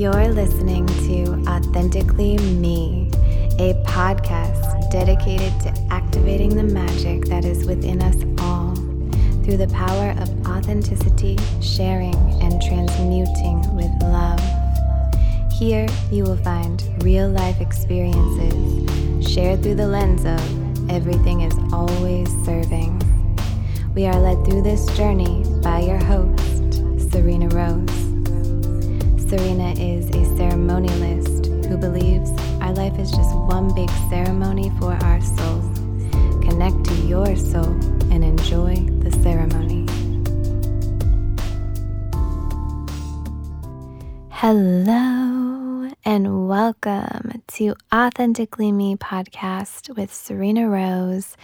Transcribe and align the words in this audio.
You're 0.00 0.28
listening 0.28 0.86
to 0.86 1.44
Authentically 1.46 2.38
Me, 2.38 3.10
a 3.58 3.74
podcast 3.84 4.90
dedicated 4.90 5.52
to 5.60 5.88
activating 5.90 6.56
the 6.56 6.62
magic 6.62 7.26
that 7.26 7.44
is 7.44 7.66
within 7.66 8.00
us 8.00 8.16
all 8.40 8.74
through 9.44 9.58
the 9.58 9.68
power 9.74 10.12
of 10.12 10.30
authenticity, 10.46 11.36
sharing, 11.60 12.14
and 12.40 12.62
transmuting 12.62 13.60
with 13.76 13.90
love. 14.00 14.40
Here, 15.52 15.86
you 16.10 16.24
will 16.24 16.38
find 16.38 16.82
real 17.04 17.28
life 17.28 17.60
experiences 17.60 19.30
shared 19.30 19.62
through 19.62 19.74
the 19.74 19.86
lens 19.86 20.24
of 20.24 20.90
everything 20.90 21.42
is 21.42 21.54
always 21.74 22.30
serving. 22.46 22.96
We 23.94 24.06
are 24.06 24.18
led 24.18 24.46
through 24.46 24.62
this 24.62 24.86
journey 24.96 25.44
by 25.62 25.80
your 25.80 26.02
host, 26.02 26.72
Serena 27.12 27.48
Rose. 27.48 28.09
Serena 29.30 29.70
is 29.78 30.08
a 30.08 30.26
ceremonialist 30.34 31.64
who 31.66 31.76
believes 31.76 32.32
our 32.60 32.72
life 32.72 32.98
is 32.98 33.12
just 33.12 33.32
one 33.36 33.72
big 33.72 33.88
ceremony 34.08 34.72
for 34.80 34.92
our 34.92 35.20
souls. 35.20 35.78
Connect 36.42 36.84
to 36.86 36.94
your 37.06 37.36
soul 37.36 37.68
and 38.10 38.24
enjoy 38.24 38.74
the 38.74 39.12
ceremony. 39.22 39.86
Hello 44.30 45.92
and 46.04 46.48
welcome 46.48 47.40
to 47.46 47.76
Authentically 47.94 48.72
Me 48.72 48.96
podcast 48.96 49.96
with 49.96 50.12
Serena 50.12 50.68
Rose. 50.68 51.36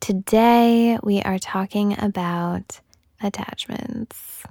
Today 0.00 0.98
we 1.02 1.20
are 1.20 1.38
talking 1.38 1.94
about 2.02 2.80
attachments. 3.20 4.44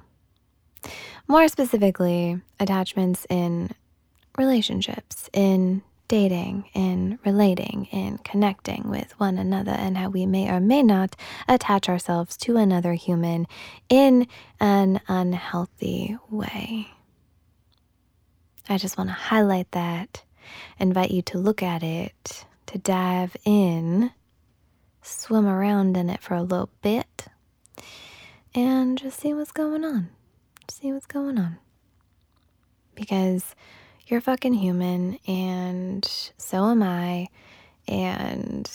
More 1.27 1.48
specifically, 1.48 2.41
attachments 2.60 3.26
in 3.29 3.71
relationships, 4.38 5.29
in 5.34 5.82
dating, 6.07 6.66
in 6.74 7.18
relating, 7.26 7.88
in 7.91 8.18
connecting 8.20 8.90
with 8.90 9.18
one 9.20 9.38
another, 9.38 9.71
and 9.71 9.98
how 9.98 10.10
we 10.10 10.26
may 10.26 10.49
or 10.49 10.60
may 10.60 10.84
not 10.84 11.16
attach 11.48 11.88
ourselves 11.90 12.35
to 12.38 12.57
another 12.57 12.94
human 12.94 13.48
in 13.90 14.27
an 14.60 14.99
unhealthy 15.07 16.18
way. 16.29 16.90
I 18.70 18.77
just 18.77 18.98
want 18.98 19.10
to 19.10 19.13
highlight 19.13 19.71
that, 19.71 20.24
invite 20.77 21.12
you 21.12 21.21
to 21.24 21.38
look 21.38 21.63
at 21.63 21.84
it, 21.84 22.46
to 22.68 22.77
dive 22.77 23.35
in, 23.46 24.12
swim 25.01 25.48
around 25.48 25.98
in 25.98 26.10
it 26.10 26.21
for 26.21 26.35
a 26.35 26.44
little 26.44 26.70
bit, 26.82 27.27
and 28.54 28.98
just 28.98 29.20
see 29.20 29.34
what's 29.34 29.51
going 29.51 29.84
on. 29.84 30.10
See 30.70 30.92
what's 30.92 31.06
going 31.06 31.38
on. 31.38 31.58
Because 32.96 33.56
you're 34.08 34.22
fucking 34.22 34.54
human, 34.54 35.20
and 35.28 36.06
so 36.38 36.70
am 36.70 36.84
I. 36.84 37.30
And 37.88 38.70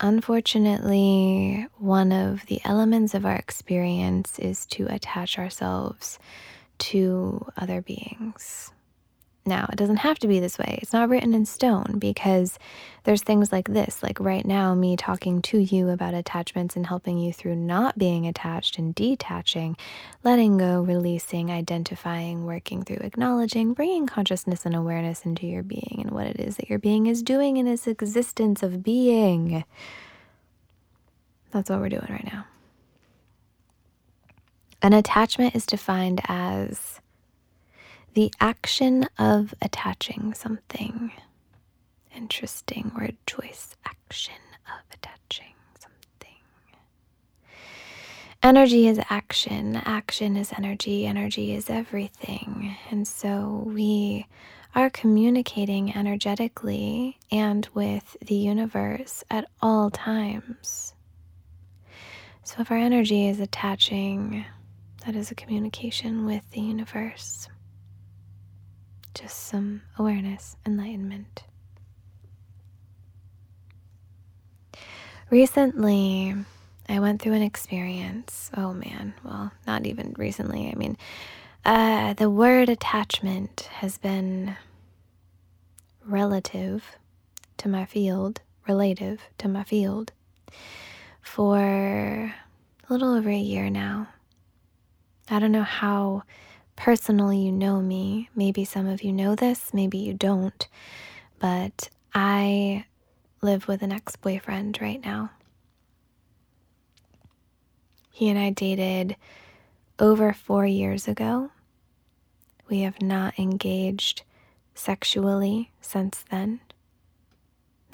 unfortunately, 0.00 1.66
one 1.78 2.12
of 2.12 2.46
the 2.46 2.60
elements 2.64 3.14
of 3.14 3.24
our 3.24 3.36
experience 3.36 4.38
is 4.38 4.66
to 4.66 4.86
attach 4.86 5.38
ourselves 5.38 6.18
to 6.78 7.46
other 7.56 7.80
beings 7.80 8.72
now. 9.44 9.68
It 9.72 9.76
doesn't 9.76 9.96
have 9.96 10.18
to 10.20 10.28
be 10.28 10.40
this 10.40 10.58
way. 10.58 10.78
It's 10.82 10.92
not 10.92 11.08
written 11.08 11.34
in 11.34 11.46
stone 11.46 11.98
because 11.98 12.58
there's 13.04 13.22
things 13.22 13.50
like 13.50 13.68
this, 13.68 14.02
like 14.02 14.20
right 14.20 14.44
now, 14.44 14.74
me 14.74 14.96
talking 14.96 15.42
to 15.42 15.58
you 15.58 15.88
about 15.88 16.14
attachments 16.14 16.76
and 16.76 16.86
helping 16.86 17.18
you 17.18 17.32
through 17.32 17.56
not 17.56 17.98
being 17.98 18.26
attached 18.26 18.78
and 18.78 18.94
detaching, 18.94 19.76
letting 20.22 20.58
go, 20.58 20.80
releasing, 20.82 21.50
identifying, 21.50 22.44
working 22.44 22.82
through, 22.82 23.00
acknowledging, 23.00 23.74
bringing 23.74 24.06
consciousness 24.06 24.64
and 24.64 24.76
awareness 24.76 25.24
into 25.24 25.46
your 25.46 25.62
being 25.62 25.98
and 26.00 26.10
what 26.12 26.26
it 26.26 26.38
is 26.38 26.56
that 26.56 26.70
your 26.70 26.78
being 26.78 27.06
is 27.06 27.22
doing 27.22 27.56
in 27.56 27.66
its 27.66 27.86
existence 27.86 28.62
of 28.62 28.82
being. 28.82 29.64
That's 31.50 31.68
what 31.68 31.80
we're 31.80 31.88
doing 31.88 32.06
right 32.08 32.24
now. 32.32 32.46
An 34.80 34.92
attachment 34.92 35.54
is 35.54 35.64
defined 35.64 36.20
as 36.26 37.00
the 38.14 38.32
action 38.40 39.06
of 39.18 39.54
attaching 39.62 40.34
something. 40.34 41.12
Interesting 42.14 42.92
word 42.96 43.16
choice. 43.26 43.74
Action 43.86 44.34
of 44.66 44.82
attaching 44.92 45.54
something. 45.78 46.36
Energy 48.42 48.86
is 48.86 49.00
action. 49.08 49.76
Action 49.76 50.36
is 50.36 50.52
energy. 50.56 51.06
Energy 51.06 51.54
is 51.54 51.70
everything. 51.70 52.76
And 52.90 53.08
so 53.08 53.62
we 53.66 54.26
are 54.74 54.90
communicating 54.90 55.94
energetically 55.94 57.18
and 57.30 57.68
with 57.74 58.16
the 58.20 58.34
universe 58.34 59.24
at 59.30 59.48
all 59.60 59.90
times. 59.90 60.94
So 62.42 62.60
if 62.60 62.70
our 62.70 62.76
energy 62.76 63.28
is 63.28 63.40
attaching, 63.40 64.44
that 65.06 65.14
is 65.14 65.30
a 65.30 65.34
communication 65.34 66.26
with 66.26 66.50
the 66.50 66.60
universe 66.60 67.48
just 69.14 69.38
some 69.46 69.82
awareness, 69.98 70.56
enlightenment. 70.66 71.44
Recently, 75.30 76.34
I 76.88 76.98
went 77.00 77.22
through 77.22 77.32
an 77.32 77.42
experience. 77.42 78.50
Oh 78.56 78.72
man, 78.72 79.14
well, 79.24 79.52
not 79.66 79.86
even 79.86 80.14
recently. 80.18 80.70
I 80.70 80.74
mean, 80.74 80.96
uh, 81.64 82.14
the 82.14 82.28
word 82.28 82.68
attachment 82.68 83.68
has 83.74 83.98
been 83.98 84.56
relative 86.04 86.84
to 87.58 87.68
my 87.68 87.84
field, 87.84 88.40
relative 88.68 89.20
to 89.38 89.48
my 89.48 89.62
field, 89.62 90.12
for 91.20 91.60
a 92.88 92.92
little 92.92 93.14
over 93.14 93.30
a 93.30 93.36
year 93.36 93.70
now. 93.70 94.08
I 95.30 95.38
don't 95.38 95.52
know 95.52 95.62
how 95.62 96.24
personally 96.76 97.38
you 97.38 97.52
know 97.52 97.80
me. 97.80 98.28
Maybe 98.34 98.64
some 98.64 98.86
of 98.86 99.02
you 99.02 99.12
know 99.12 99.34
this, 99.34 99.72
maybe 99.72 99.98
you 99.98 100.14
don't. 100.14 100.66
But 101.38 101.90
I 102.14 102.84
live 103.40 103.68
with 103.68 103.82
an 103.82 103.92
ex 103.92 104.16
boyfriend 104.16 104.78
right 104.80 105.04
now. 105.04 105.30
He 108.10 108.28
and 108.28 108.38
I 108.38 108.50
dated 108.50 109.16
over 109.98 110.32
four 110.32 110.66
years 110.66 111.08
ago. 111.08 111.50
We 112.68 112.80
have 112.80 113.02
not 113.02 113.38
engaged 113.38 114.22
sexually 114.74 115.70
since 115.80 116.24
then, 116.30 116.60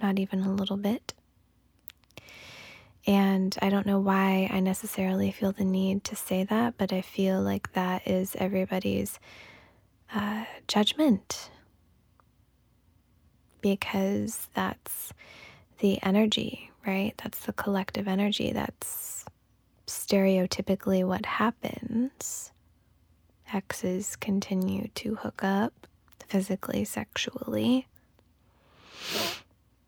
not 0.03 0.19
even 0.19 0.43
a 0.43 0.53
little 0.53 0.77
bit. 0.77 1.15
And 3.09 3.57
I 3.63 3.71
don't 3.71 3.87
know 3.87 3.99
why 3.99 4.51
I 4.53 4.61
necessarily 4.61 5.31
feel 5.31 5.53
the 5.53 5.65
need 5.65 6.05
to 6.05 6.15
say 6.15 6.45
that, 6.45 6.75
but 6.77 6.93
I 6.93 7.01
feel 7.01 7.41
like 7.41 7.73
that 7.73 8.07
is 8.07 8.37
everybody's 8.39 9.19
uh, 10.15 10.45
judgment 10.67 11.51
because 13.63 14.51
that's 14.53 15.15
the 15.79 15.99
energy, 16.03 16.71
right? 16.87 17.15
That's 17.23 17.39
the 17.47 17.55
collective 17.55 18.07
energy. 18.07 18.53
That's 18.53 19.25
stereotypically 19.87 21.03
what 21.03 21.25
happens. 21.25 22.53
Exes 23.55 24.17
continue 24.17 24.89
to 24.97 25.15
hook 25.15 25.43
up 25.43 25.87
physically, 26.27 26.85
sexually. 26.85 27.87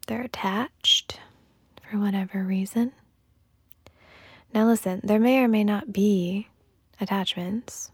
They're 0.07 0.23
attached 0.23 1.21
for 1.83 1.99
whatever 1.99 2.43
reason. 2.43 2.93
Now, 4.53 4.67
listen, 4.67 5.01
there 5.05 5.21
may 5.21 5.39
or 5.39 5.49
may 5.49 5.65
not 5.65 5.93
be 5.93 6.49
attachments 7.01 7.91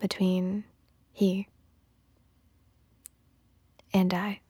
between 0.00 0.64
he 1.12 1.48
and 3.92 4.12
I. 4.12 4.40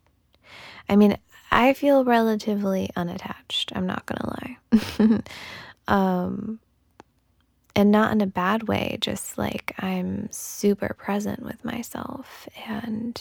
I 0.88 0.97
mean, 0.97 1.19
I 1.50 1.73
feel 1.73 2.05
relatively 2.05 2.91
unattached. 2.97 3.73
I'm 3.75 3.87
not 3.87 4.06
to 4.20 4.26
lie. 4.99 5.23
um, 5.88 6.58
and 7.76 7.91
not 7.91 8.12
in 8.12 8.20
a 8.20 8.26
bad 8.26 8.69
way, 8.69 8.99
just 9.00 9.37
like 9.37 9.75
I'm 9.79 10.29
super 10.31 10.94
present 10.94 11.43
with 11.43 11.64
myself 11.64 12.49
and 12.67 13.20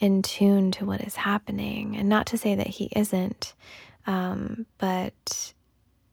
in 0.00 0.22
tune 0.22 0.70
to 0.72 0.84
what 0.84 1.00
is 1.02 1.16
happening. 1.16 1.96
And 1.96 2.08
not 2.08 2.26
to 2.26 2.38
say 2.38 2.54
that 2.54 2.66
he 2.66 2.90
isn't, 2.96 3.54
um, 4.06 4.66
but 4.78 5.52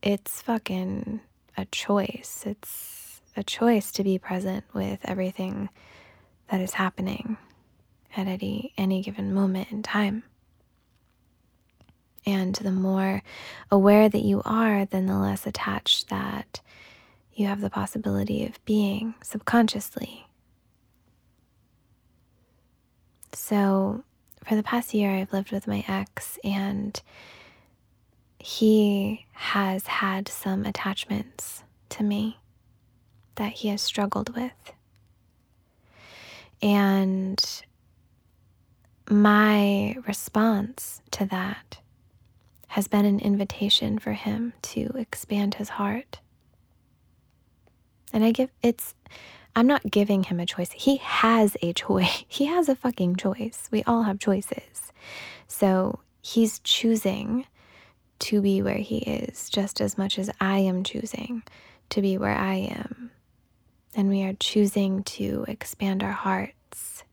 it's 0.02 0.42
fucking 0.42 1.22
a 1.58 1.66
choice. 1.66 2.44
It's 2.46 3.22
a 3.36 3.44
choice 3.44 3.92
to 3.94 4.04
be 4.04 4.18
present 4.18 4.66
with 4.74 5.00
everything 5.04 5.70
that 6.50 6.62
is 6.62 6.74
happening 6.74 7.38
at 8.16 8.28
any, 8.28 8.74
any 8.78 9.02
given 9.02 9.34
moment 9.34 9.72
in 9.72 9.84
time. 9.84 10.24
And 12.26 12.56
the 12.56 12.72
more 12.72 13.24
aware 13.72 14.10
that 14.10 14.24
you 14.24 14.42
are, 14.46 14.86
then 14.86 15.06
the 15.06 15.18
less 15.18 15.48
attached 15.48 16.10
that 16.10 16.62
you 17.34 17.48
have 17.48 17.62
the 17.62 17.70
possibility 17.70 18.46
of 18.46 18.64
being 18.66 19.16
subconsciously. 19.24 20.28
So, 23.34 24.04
for 24.44 24.56
the 24.56 24.64
past 24.64 24.94
year, 24.94 25.12
I've 25.12 25.32
lived 25.32 25.52
with 25.52 25.68
my 25.68 25.84
ex, 25.88 26.38
and 26.44 27.02
he 28.40 29.26
has 29.34 29.88
had 29.88 30.28
some 30.28 30.66
attachments 30.66 31.64
to 31.90 32.04
me 32.04 32.40
that 33.36 33.52
he 33.52 33.68
has 33.68 33.82
struggled 33.82 34.36
with. 34.36 34.74
And 36.62 37.44
my 39.10 39.96
response 40.08 41.02
to 41.12 41.26
that 41.26 41.80
has 42.70 42.88
been 42.88 43.06
an 43.06 43.20
invitation 43.20 43.98
for 43.98 44.14
him 44.14 44.54
to 44.62 44.92
expand 44.96 45.56
his 45.56 45.70
heart. 45.70 46.20
And 48.14 48.24
I 48.24 48.32
give 48.32 48.52
it's, 48.62 48.94
I'm 49.56 49.68
not 49.68 49.90
giving 49.90 50.24
him 50.24 50.40
a 50.40 50.46
choice. 50.46 50.72
He 50.72 50.98
has 50.98 51.58
a 51.62 51.74
choice. 51.74 52.24
He 52.28 52.46
has 52.46 52.70
a 52.70 52.76
fucking 52.76 53.16
choice. 53.16 53.68
We 53.72 53.84
all 53.84 54.04
have 54.04 54.20
choices. 54.20 54.92
So 55.48 56.00
he's 56.22 56.60
choosing 56.60 57.46
to 58.20 58.42
be 58.42 58.62
where 58.62 58.78
he 58.78 58.98
is 59.00 59.50
just 59.50 59.82
as 59.82 59.98
much 59.98 60.20
as 60.20 60.30
I 60.40 60.60
am 60.60 60.84
choosing 60.84 61.44
to 61.90 62.02
be 62.02 62.18
where 62.18 62.36
I 62.36 62.56
am. 62.56 63.12
And 63.96 64.10
we 64.10 64.24
are 64.24 64.34
choosing 64.34 65.04
to 65.04 65.46
expand 65.48 66.04
our 66.04 66.12
hearts, 66.12 67.04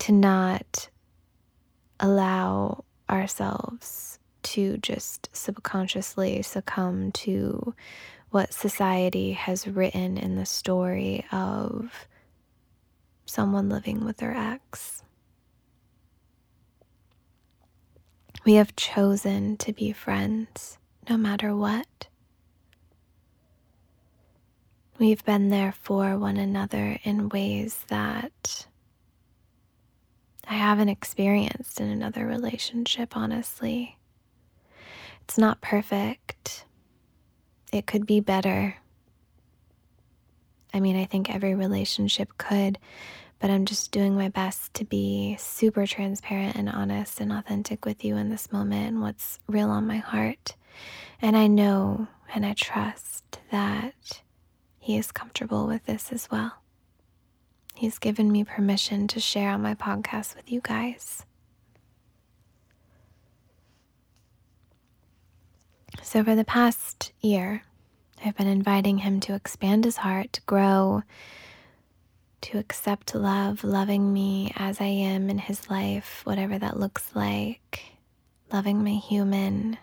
to 0.00 0.12
not 0.12 0.88
allow 2.00 2.84
ourselves 3.08 4.18
to 4.42 4.76
just 4.78 5.30
subconsciously 5.32 6.42
succumb 6.42 7.12
to 7.12 7.74
what 8.30 8.52
society 8.52 9.32
has 9.32 9.66
written 9.66 10.18
in 10.18 10.36
the 10.36 10.44
story 10.44 11.24
of 11.30 12.06
someone 13.26 13.68
living 13.68 14.04
with 14.04 14.16
their 14.16 14.36
ex. 14.36 15.03
We 18.44 18.54
have 18.54 18.76
chosen 18.76 19.56
to 19.58 19.72
be 19.72 19.92
friends 19.92 20.78
no 21.08 21.16
matter 21.16 21.56
what. 21.56 22.08
We've 24.98 25.24
been 25.24 25.48
there 25.48 25.72
for 25.72 26.18
one 26.18 26.36
another 26.36 26.98
in 27.02 27.30
ways 27.30 27.84
that 27.88 28.66
I 30.46 30.54
haven't 30.54 30.90
experienced 30.90 31.80
in 31.80 31.88
another 31.88 32.26
relationship, 32.26 33.16
honestly. 33.16 33.98
It's 35.22 35.38
not 35.38 35.62
perfect. 35.62 36.66
It 37.72 37.86
could 37.86 38.06
be 38.06 38.20
better. 38.20 38.76
I 40.72 40.80
mean, 40.80 40.96
I 40.96 41.06
think 41.06 41.34
every 41.34 41.54
relationship 41.54 42.36
could, 42.36 42.78
but 43.44 43.50
I'm 43.50 43.66
just 43.66 43.92
doing 43.92 44.14
my 44.14 44.30
best 44.30 44.72
to 44.72 44.86
be 44.86 45.36
super 45.38 45.86
transparent 45.86 46.56
and 46.56 46.66
honest 46.66 47.20
and 47.20 47.30
authentic 47.30 47.84
with 47.84 48.02
you 48.02 48.16
in 48.16 48.30
this 48.30 48.50
moment 48.50 48.88
and 48.88 49.02
what's 49.02 49.38
real 49.46 49.68
on 49.68 49.86
my 49.86 49.98
heart. 49.98 50.56
And 51.20 51.36
I 51.36 51.46
know 51.46 52.08
and 52.34 52.46
I 52.46 52.54
trust 52.54 53.40
that 53.50 54.22
He 54.78 54.96
is 54.96 55.12
comfortable 55.12 55.66
with 55.66 55.84
this 55.84 56.10
as 56.10 56.30
well. 56.30 56.52
He's 57.74 57.98
given 57.98 58.32
me 58.32 58.44
permission 58.44 59.08
to 59.08 59.20
share 59.20 59.50
on 59.50 59.60
my 59.60 59.74
podcast 59.74 60.36
with 60.36 60.50
you 60.50 60.62
guys. 60.62 61.26
So, 66.02 66.24
for 66.24 66.34
the 66.34 66.46
past 66.46 67.12
year, 67.20 67.62
I've 68.24 68.38
been 68.38 68.46
inviting 68.46 68.96
him 68.96 69.20
to 69.20 69.34
expand 69.34 69.84
his 69.84 69.98
heart, 69.98 70.32
to 70.32 70.40
grow, 70.46 71.02
to 72.44 72.58
accept 72.58 73.14
love, 73.14 73.64
loving 73.64 74.12
me 74.12 74.52
as 74.56 74.78
I 74.78 74.84
am 74.84 75.30
in 75.30 75.38
his 75.38 75.70
life, 75.70 76.20
whatever 76.24 76.58
that 76.58 76.78
looks 76.78 77.10
like, 77.14 77.82
loving 78.52 78.84
my 78.84 78.90
human, 78.90 79.78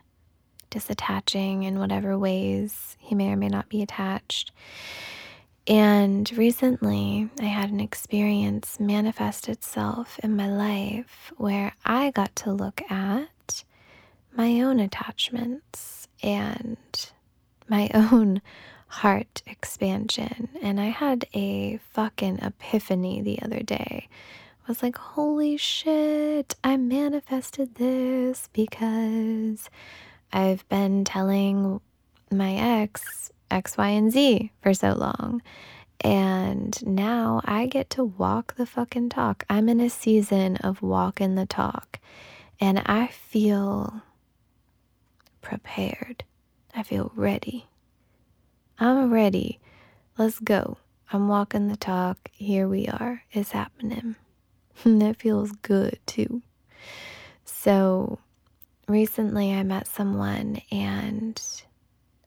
disattaching 0.69 1.65
in 1.65 1.79
whatever 1.79 2.19
ways 2.19 2.95
he 2.99 3.15
may 3.15 3.31
or 3.31 3.35
may 3.35 3.47
not 3.47 3.67
be 3.67 3.81
attached. 3.81 4.51
And 5.65 6.31
recently, 6.37 7.29
I 7.39 7.45
had 7.45 7.71
an 7.71 7.79
experience 7.79 8.79
manifest 8.79 9.49
itself 9.49 10.19
in 10.23 10.35
my 10.35 10.47
life 10.47 11.31
where 11.37 11.73
I 11.83 12.11
got 12.11 12.35
to 12.37 12.51
look 12.51 12.81
at 12.91 13.63
my 14.35 14.61
own 14.61 14.79
attachments 14.79 16.07
and 16.21 16.77
my 17.67 17.89
own 17.95 18.43
heart 18.91 19.41
expansion. 19.47 20.49
And 20.61 20.79
I 20.79 20.87
had 20.87 21.25
a 21.33 21.79
fucking 21.91 22.39
epiphany 22.39 23.21
the 23.21 23.41
other 23.41 23.61
day. 23.61 24.09
I 24.67 24.71
was 24.71 24.83
like, 24.83 24.97
holy 24.97 25.55
shit, 25.55 26.55
I 26.61 26.75
manifested 26.75 27.75
this 27.75 28.49
because 28.51 29.69
I've 30.33 30.67
been 30.67 31.05
telling 31.05 31.79
my 32.29 32.53
ex 32.53 33.31
X, 33.49 33.77
Y, 33.77 33.87
and 33.87 34.11
Z 34.11 34.51
for 34.61 34.73
so 34.73 34.93
long. 34.93 35.41
And 36.01 36.85
now 36.85 37.41
I 37.45 37.67
get 37.67 37.89
to 37.91 38.03
walk 38.03 38.55
the 38.55 38.65
fucking 38.65 39.09
talk. 39.09 39.45
I'm 39.49 39.69
in 39.69 39.79
a 39.79 39.89
season 39.89 40.57
of 40.57 40.81
walking 40.81 41.35
the 41.35 41.45
talk. 41.45 41.99
And 42.59 42.79
I 42.85 43.07
feel 43.07 44.01
prepared. 45.41 46.23
I 46.75 46.83
feel 46.83 47.11
ready. 47.15 47.67
I'm 48.81 49.13
ready. 49.13 49.59
Let's 50.17 50.39
go. 50.39 50.77
I'm 51.13 51.27
walking 51.27 51.67
the 51.67 51.77
talk. 51.77 52.31
Here 52.33 52.67
we 52.67 52.87
are. 52.87 53.21
It's 53.31 53.51
happening. 53.51 54.15
that 54.83 55.17
feels 55.17 55.51
good 55.51 55.99
too. 56.07 56.41
So 57.45 58.17
recently 58.87 59.53
I 59.53 59.61
met 59.61 59.85
someone 59.85 60.63
and 60.71 61.39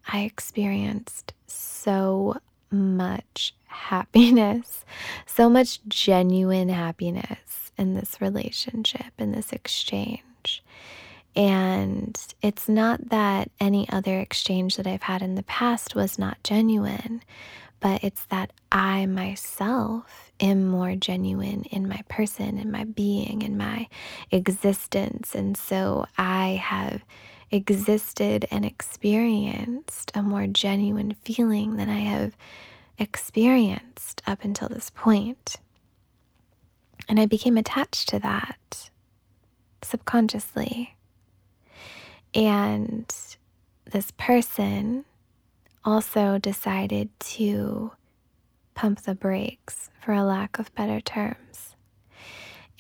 I 0.07 0.21
experienced 0.21 1.35
so 1.49 2.37
much 2.71 3.57
happiness, 3.67 4.85
so 5.27 5.51
much 5.51 5.81
genuine 5.89 6.69
happiness 6.69 7.73
in 7.77 7.97
this 7.97 8.21
relationship, 8.21 9.13
in 9.19 9.33
this 9.33 9.53
exchange. 9.53 10.63
And 11.37 12.17
it's 12.43 12.69
not 12.69 13.09
that 13.09 13.51
any 13.61 13.89
other 13.89 14.21
exchange 14.21 14.77
that 14.77 14.87
I've 14.87 15.03
had 15.03 15.23
in 15.23 15.35
the 15.35 15.43
past 15.43 15.95
was 15.95 16.19
not 16.19 16.43
genuine, 16.45 17.23
but 17.81 18.05
it's 18.05 18.25
that 18.27 18.53
I 18.71 19.07
myself 19.07 20.33
am 20.41 20.67
more 20.67 20.95
genuine 20.95 21.65
in 21.65 21.89
my 21.89 22.03
person, 22.09 22.59
in 22.59 22.71
my 22.71 22.85
being, 22.85 23.43
in 23.43 23.57
my 23.57 23.89
existence. 24.31 25.35
And 25.35 25.57
so 25.57 26.07
I 26.17 26.61
have 26.63 27.05
existed 27.51 28.47
and 28.51 28.65
experienced 28.65 30.13
a 30.15 30.23
more 30.23 30.47
genuine 30.47 31.17
feeling 31.25 31.77
than 31.77 31.89
I 31.89 31.99
have 31.99 32.37
experienced 32.99 34.23
up 34.27 34.45
until 34.45 34.69
this 34.69 34.91
point. 34.91 35.57
And 37.09 37.21
I 37.21 37.27
became 37.27 37.57
attached 37.57 38.09
to 38.11 38.19
that 38.21 38.91
subconsciously. 39.83 40.94
And 42.35 43.15
this 43.91 44.11
person 44.13 45.05
also 45.85 46.39
decided 46.39 47.11
to 47.21 47.93
pump 48.75 49.03
the 49.03 49.15
brakes, 49.15 49.91
for 50.01 50.13
a 50.13 50.25
lack 50.25 50.59
of 50.59 50.75
better 50.75 51.01
terms. 51.01 51.77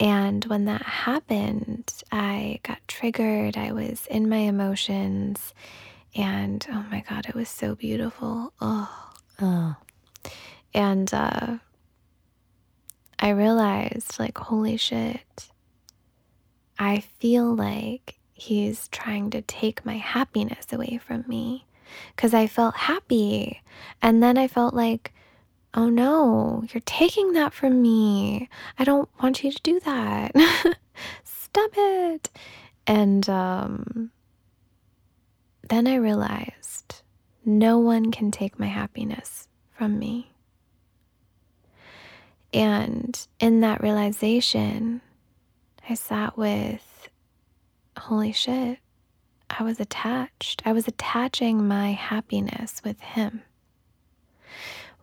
And 0.00 0.44
when 0.46 0.64
that 0.64 0.82
happened, 0.82 1.92
I 2.10 2.58
got 2.64 2.78
triggered. 2.88 3.56
I 3.56 3.72
was 3.72 4.06
in 4.10 4.28
my 4.28 4.38
emotions. 4.38 5.54
And 6.16 6.66
oh 6.68 6.84
my 6.90 7.04
God, 7.08 7.26
it 7.28 7.34
was 7.34 7.48
so 7.48 7.74
beautiful. 7.74 8.52
Oh, 8.60 9.12
oh. 9.40 9.76
And 10.74 11.14
uh, 11.14 11.58
I 13.20 13.28
realized, 13.30 14.18
like, 14.18 14.36
holy 14.36 14.76
shit, 14.76 15.48
I 16.78 17.00
feel 17.00 17.54
like 17.54 18.18
he's 18.44 18.88
trying 18.88 19.30
to 19.30 19.40
take 19.42 19.86
my 19.86 19.96
happiness 19.96 20.72
away 20.72 20.98
from 20.98 21.24
me 21.26 21.66
because 22.14 22.34
I 22.34 22.46
felt 22.46 22.74
happy. 22.76 23.62
And 24.02 24.22
then 24.22 24.36
I 24.36 24.48
felt 24.48 24.74
like, 24.74 25.12
oh 25.72 25.88
no, 25.88 26.64
you're 26.72 26.82
taking 26.84 27.32
that 27.32 27.54
from 27.54 27.80
me. 27.80 28.48
I 28.78 28.84
don't 28.84 29.08
want 29.22 29.42
you 29.42 29.50
to 29.50 29.62
do 29.62 29.80
that. 29.80 30.34
Stop 31.24 31.70
it. 31.74 32.30
And 32.86 33.28
um, 33.30 34.10
then 35.68 35.86
I 35.86 35.96
realized 35.96 37.02
no 37.46 37.78
one 37.78 38.12
can 38.12 38.30
take 38.30 38.58
my 38.58 38.66
happiness 38.66 39.48
from 39.70 39.98
me. 39.98 40.30
And 42.52 43.26
in 43.40 43.60
that 43.60 43.82
realization, 43.82 45.00
I 45.88 45.94
sat 45.94 46.36
with 46.36 46.93
holy 47.98 48.32
shit, 48.32 48.78
I 49.50 49.62
was 49.62 49.80
attached. 49.80 50.62
I 50.64 50.72
was 50.72 50.88
attaching 50.88 51.66
my 51.66 51.92
happiness 51.92 52.80
with 52.84 53.00
him. 53.00 53.42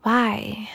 Why? 0.03 0.69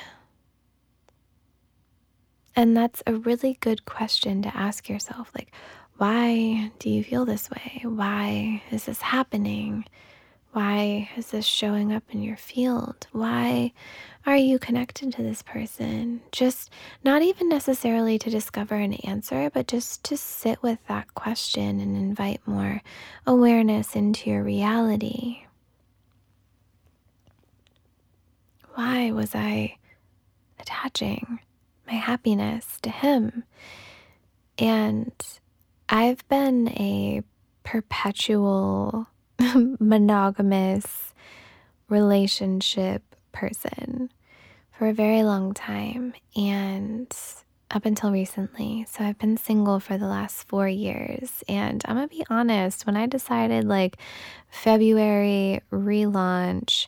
And 2.55 2.77
that's 2.77 3.03
a 3.07 3.15
really 3.15 3.59
good 3.61 3.85
question 3.85 4.41
to 4.43 4.57
ask 4.57 4.89
yourself. 4.89 5.31
Like, 5.35 5.53
why 5.99 6.71
do 6.79 6.89
you 6.89 7.03
feel 7.05 7.25
this 7.25 7.51
way? 7.51 7.83
Why 7.85 8.63
is 8.71 8.85
this 8.85 9.01
happening? 9.03 9.85
Why 10.57 11.11
is 11.19 11.33
this 11.33 11.45
showing 11.45 11.93
up 11.93 12.05
in 12.13 12.23
your 12.23 12.39
field? 12.39 13.09
Why 13.13 13.75
are 14.25 14.39
you 14.39 14.59
connected 14.59 15.13
to 15.13 15.23
this 15.23 15.43
person? 15.43 16.23
Just 16.33 16.71
not 17.05 17.21
even 17.21 17.51
necessarily 17.51 18.19
to 18.19 18.31
discover 18.31 18.75
an 18.77 18.95
answer, 18.95 19.51
but 19.53 19.69
just 19.69 20.03
to 20.05 20.17
sit 20.17 20.63
with 20.63 20.79
that 20.89 21.13
question 21.13 21.79
and 21.79 21.95
invite 21.95 22.41
more 22.47 22.81
awareness 23.27 23.95
into 23.95 24.31
your 24.31 24.43
reality. 24.43 25.43
Why 28.77 29.11
was 29.11 29.35
I 29.35 29.77
attaching 30.59 31.39
my 31.87 31.97
happiness 31.97 32.79
to 32.81 32.89
him? 32.89 33.45
And 34.57 35.13
I've 35.91 36.27
been 36.29 36.71
a 36.71 37.25
perpetual 37.63 39.09
monogamous 39.81 41.13
relationship 41.89 43.03
person 43.33 44.11
for 44.73 44.89
a 44.89 44.93
very 44.93 45.23
long 45.23 45.55
time 45.55 46.15
and 46.35 47.15
up 47.71 47.85
until 47.85 48.13
recently. 48.13 48.87
So 48.89 49.05
I've 49.05 49.19
been 49.19 49.37
single 49.37 49.81
for 49.81 49.99
the 49.99 50.07
last 50.07 50.47
four 50.49 50.69
years. 50.69 51.43
And 51.49 51.83
I'm 51.87 51.97
going 51.97 52.09
to 52.09 52.15
be 52.15 52.25
honest, 52.31 52.87
when 52.87 52.97
I 52.97 53.07
decided 53.07 53.65
like 53.65 53.97
February 54.51 55.61
relaunch, 55.73 56.87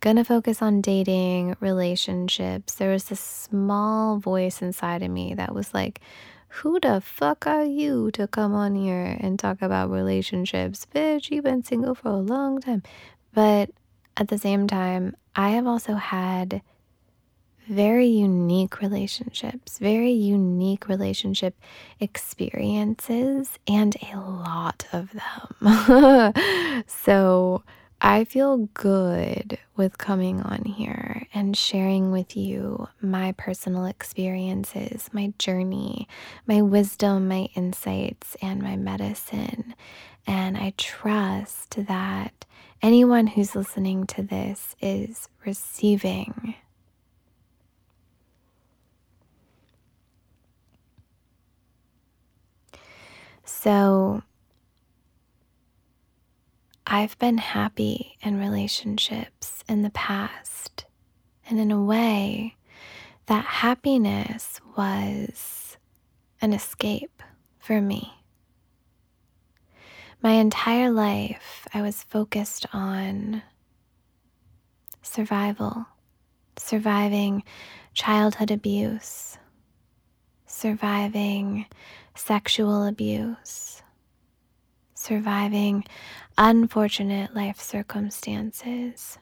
gonna 0.00 0.24
focus 0.24 0.62
on 0.62 0.80
dating, 0.80 1.56
relationships, 1.60 2.74
there 2.74 2.92
was 2.92 3.04
this 3.04 3.20
small 3.20 4.18
voice 4.18 4.62
inside 4.62 5.02
of 5.02 5.10
me 5.10 5.34
that 5.34 5.54
was 5.54 5.74
like, 5.74 6.00
who 6.48 6.80
the 6.80 7.00
fuck 7.00 7.46
are 7.46 7.64
you 7.64 8.10
to 8.12 8.26
come 8.26 8.54
on 8.54 8.74
here 8.74 9.16
and 9.20 9.38
talk 9.38 9.62
about 9.62 9.90
relationships? 9.90 10.86
Bitch, 10.94 11.30
you've 11.30 11.44
been 11.44 11.62
single 11.62 11.94
for 11.94 12.08
a 12.08 12.16
long 12.16 12.60
time. 12.60 12.82
But 13.32 13.70
at 14.16 14.28
the 14.28 14.38
same 14.38 14.66
time, 14.66 15.14
I 15.36 15.50
have 15.50 15.66
also 15.66 15.94
had 15.94 16.62
very 17.68 18.06
unique 18.06 18.80
relationships, 18.80 19.78
very 19.78 20.10
unique 20.10 20.88
relationship 20.88 21.54
experiences, 22.00 23.58
and 23.68 23.94
a 24.12 24.18
lot 24.18 24.86
of 24.92 25.10
them. 25.60 26.32
so 26.86 27.62
I 28.00 28.24
feel 28.24 28.68
good 28.74 29.58
with 29.76 29.98
coming 29.98 30.40
on 30.40 30.64
here 30.64 31.26
and 31.34 31.56
sharing 31.56 32.12
with 32.12 32.36
you 32.36 32.88
my 33.00 33.32
personal 33.32 33.86
experiences, 33.86 35.10
my 35.12 35.32
journey, 35.38 36.06
my 36.46 36.62
wisdom, 36.62 37.26
my 37.28 37.48
insights, 37.56 38.36
and 38.40 38.62
my 38.62 38.76
medicine. 38.76 39.74
And 40.26 40.56
I 40.56 40.74
trust 40.76 41.86
that 41.86 42.44
anyone 42.82 43.26
who's 43.26 43.56
listening 43.56 44.06
to 44.08 44.22
this 44.22 44.76
is 44.80 45.28
receiving. 45.44 46.54
So, 53.44 54.22
I've 56.90 57.18
been 57.18 57.36
happy 57.36 58.16
in 58.22 58.40
relationships 58.40 59.62
in 59.68 59.82
the 59.82 59.90
past. 59.90 60.86
And 61.46 61.60
in 61.60 61.70
a 61.70 61.84
way, 61.84 62.56
that 63.26 63.44
happiness 63.44 64.58
was 64.74 65.76
an 66.40 66.54
escape 66.54 67.22
for 67.58 67.82
me. 67.82 68.14
My 70.22 70.32
entire 70.32 70.90
life, 70.90 71.68
I 71.74 71.82
was 71.82 72.04
focused 72.04 72.64
on 72.72 73.42
survival, 75.02 75.84
surviving 76.56 77.42
childhood 77.92 78.50
abuse, 78.50 79.36
surviving 80.46 81.66
sexual 82.14 82.86
abuse, 82.86 83.82
surviving 84.94 85.84
unfortunate 86.38 87.34
life 87.34 87.60
circumstances. 87.60 89.18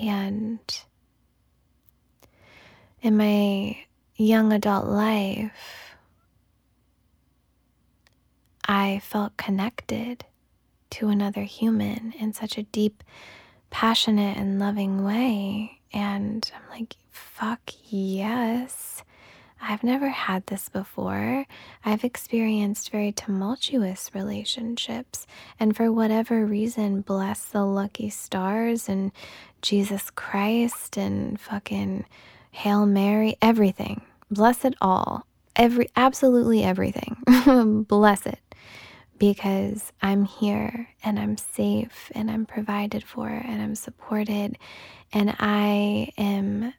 And 0.00 0.58
in 3.02 3.16
my 3.16 3.76
young 4.16 4.52
adult 4.52 4.86
life, 4.86 5.52
I 8.66 9.00
felt 9.04 9.36
connected 9.36 10.24
to 10.90 11.08
another 11.08 11.42
human 11.42 12.14
in 12.18 12.32
such 12.32 12.56
a 12.58 12.62
deep, 12.64 13.04
passionate, 13.70 14.36
and 14.38 14.58
loving 14.58 15.04
way. 15.04 15.80
And 15.92 16.50
I'm 16.54 16.70
like, 16.70 16.96
fuck 17.10 17.60
yes. 17.88 19.02
I've 19.60 19.82
never 19.82 20.08
had 20.08 20.46
this 20.46 20.68
before. 20.68 21.46
I've 21.84 22.04
experienced 22.04 22.90
very 22.90 23.12
tumultuous 23.12 24.10
relationships, 24.14 25.26
and 25.58 25.76
for 25.76 25.90
whatever 25.90 26.44
reason, 26.44 27.00
bless 27.00 27.44
the 27.44 27.64
lucky 27.64 28.10
stars 28.10 28.88
and 28.88 29.12
Jesus 29.62 30.10
Christ 30.10 30.96
and 30.96 31.40
fucking 31.40 32.04
Hail 32.50 32.86
Mary, 32.86 33.36
everything. 33.42 34.02
Bless 34.30 34.64
it 34.64 34.74
all. 34.80 35.26
Every 35.56 35.88
absolutely 35.96 36.62
everything. 36.62 37.84
bless 37.88 38.26
it. 38.26 38.38
Because 39.18 39.92
I'm 40.02 40.24
here 40.24 40.88
and 41.02 41.18
I'm 41.18 41.36
safe 41.36 42.10
and 42.14 42.30
I'm 42.30 42.44
provided 42.46 43.04
for 43.04 43.28
and 43.28 43.62
I'm 43.62 43.74
supported 43.74 44.58
and 45.12 45.34
I 45.38 46.12
am 46.18 46.74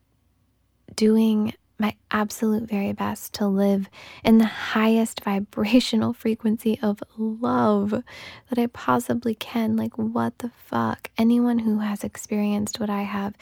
doing 0.96 1.54
my 1.80 1.96
absolute 2.10 2.68
very 2.68 2.92
best 2.92 3.34
to 3.34 3.48
live 3.48 3.90
in 4.24 4.40
the 4.40 4.46
highest 4.46 5.24
vibrational 5.24 6.14
frequency 6.24 6.80
of 6.82 7.04
love 7.18 7.92
that 7.92 8.58
I 8.58 8.68
possibly 8.68 9.36
can. 9.36 9.76
Like, 9.76 9.98
what 9.98 10.40
the 10.40 10.50
fuck? 10.50 11.10
Anyone 11.18 11.60
who 11.60 11.80
has 11.80 12.04
experienced 12.04 12.80
what 12.80 12.90
I 12.90 13.04
have, 13.04 13.36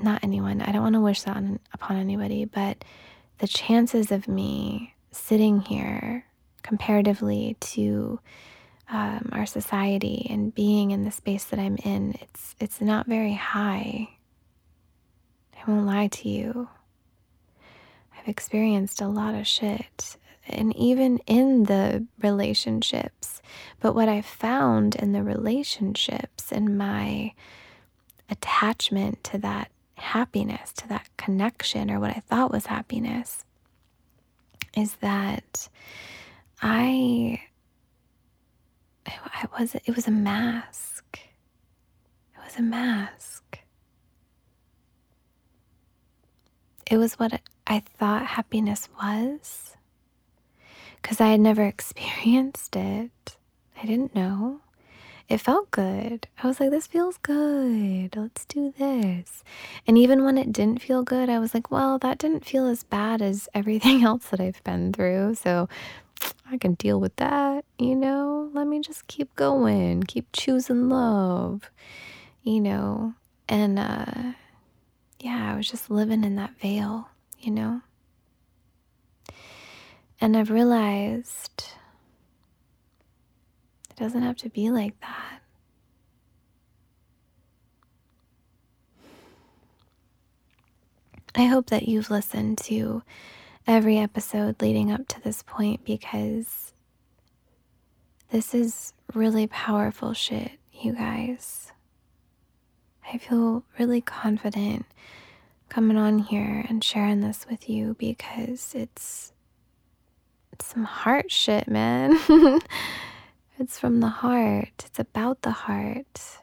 not 0.00 0.22
anyone, 0.22 0.60
I 0.60 0.72
don't 0.72 0.82
want 0.82 0.94
to 0.94 1.00
wish 1.00 1.22
that 1.22 1.36
on, 1.36 1.58
upon 1.72 1.96
anybody, 1.96 2.44
but 2.44 2.84
the 3.38 3.48
chances 3.48 4.12
of 4.12 4.28
me 4.28 4.94
sitting 5.10 5.60
here 5.60 6.24
comparatively 6.62 7.56
to 7.60 8.20
um, 8.88 9.30
our 9.32 9.46
society 9.46 10.26
and 10.30 10.54
being 10.54 10.90
in 10.90 11.04
the 11.04 11.10
space 11.10 11.44
that 11.44 11.58
I'm 11.58 11.76
in, 11.76 12.14
it's 12.20 12.54
it's 12.60 12.80
not 12.80 13.06
very 13.06 13.34
high. 13.34 14.10
I 15.56 15.70
won't 15.70 15.86
lie 15.86 16.08
to 16.08 16.28
you. 16.28 16.68
I've 18.24 18.30
experienced 18.30 19.02
a 19.02 19.06
lot 19.06 19.34
of 19.34 19.46
shit, 19.46 20.16
and 20.48 20.74
even 20.76 21.18
in 21.26 21.64
the 21.64 22.06
relationships. 22.22 23.42
But 23.80 23.94
what 23.94 24.08
I 24.08 24.22
found 24.22 24.94
in 24.94 25.12
the 25.12 25.22
relationships 25.22 26.50
and 26.50 26.78
my 26.78 27.34
attachment 28.30 29.22
to 29.24 29.38
that 29.38 29.70
happiness, 29.96 30.72
to 30.72 30.88
that 30.88 31.06
connection, 31.18 31.90
or 31.90 32.00
what 32.00 32.10
I 32.16 32.22
thought 32.26 32.50
was 32.50 32.64
happiness, 32.66 33.44
is 34.74 34.94
that 34.96 35.68
I, 36.62 37.42
I 39.06 39.48
was, 39.58 39.74
it 39.74 39.94
was 39.94 40.08
a 40.08 40.10
mask. 40.10 41.18
It 42.34 42.42
was 42.42 42.56
a 42.56 42.62
mask. 42.62 43.58
It 46.90 46.96
was 46.96 47.18
what 47.18 47.38
I 47.66 47.80
thought 47.80 48.26
happiness 48.26 48.88
was 49.00 49.76
because 51.00 51.20
I 51.20 51.28
had 51.28 51.40
never 51.40 51.64
experienced 51.64 52.76
it. 52.76 53.36
I 53.80 53.86
didn't 53.86 54.14
know. 54.14 54.60
It 55.28 55.38
felt 55.38 55.70
good. 55.70 56.28
I 56.42 56.46
was 56.46 56.60
like, 56.60 56.70
this 56.70 56.86
feels 56.86 57.16
good. 57.18 58.14
Let's 58.14 58.44
do 58.44 58.74
this. 58.76 59.42
And 59.86 59.96
even 59.96 60.24
when 60.24 60.36
it 60.36 60.52
didn't 60.52 60.82
feel 60.82 61.02
good, 61.02 61.30
I 61.30 61.38
was 61.38 61.54
like, 61.54 61.70
well, 61.70 61.98
that 62.00 62.18
didn't 62.18 62.44
feel 62.44 62.66
as 62.66 62.84
bad 62.84 63.22
as 63.22 63.48
everything 63.54 64.04
else 64.04 64.26
that 64.28 64.40
I've 64.40 64.62
been 64.64 64.92
through. 64.92 65.36
So 65.36 65.68
I 66.50 66.58
can 66.58 66.74
deal 66.74 67.00
with 67.00 67.16
that, 67.16 67.64
you 67.78 67.96
know? 67.96 68.50
Let 68.52 68.66
me 68.66 68.80
just 68.80 69.06
keep 69.06 69.34
going, 69.34 70.02
keep 70.02 70.26
choosing 70.34 70.90
love, 70.90 71.70
you 72.42 72.60
know? 72.60 73.14
And 73.48 73.78
uh, 73.78 74.32
yeah, 75.20 75.52
I 75.52 75.56
was 75.56 75.68
just 75.68 75.90
living 75.90 76.22
in 76.22 76.36
that 76.36 76.58
veil 76.60 77.08
you 77.38 77.50
know? 77.50 77.80
And 80.20 80.36
I've 80.36 80.50
realized 80.50 81.64
it 83.90 83.96
doesn't 83.96 84.22
have 84.22 84.36
to 84.38 84.48
be 84.48 84.70
like 84.70 84.98
that. 85.00 85.40
I 91.34 91.46
hope 91.46 91.66
that 91.70 91.88
you've 91.88 92.10
listened 92.10 92.58
to 92.58 93.02
every 93.66 93.98
episode 93.98 94.62
leading 94.62 94.92
up 94.92 95.08
to 95.08 95.20
this 95.20 95.42
point 95.42 95.84
because 95.84 96.72
this 98.30 98.54
is 98.54 98.92
really 99.14 99.46
powerful 99.48 100.14
shit, 100.14 100.52
you 100.72 100.92
guys. 100.92 101.72
I 103.12 103.18
feel 103.18 103.64
really 103.78 104.00
confident 104.00 104.86
coming 105.74 105.96
on 105.96 106.20
here 106.20 106.64
and 106.68 106.84
sharing 106.84 107.20
this 107.20 107.46
with 107.50 107.68
you 107.68 107.96
because 107.98 108.76
it's 108.76 109.32
it's 110.52 110.66
some 110.66 110.84
heart 110.84 111.32
shit, 111.32 111.66
man. 111.66 112.16
it's 113.58 113.76
from 113.76 113.98
the 113.98 114.06
heart. 114.06 114.84
It's 114.86 115.00
about 115.00 115.42
the 115.42 115.50
heart. 115.50 116.38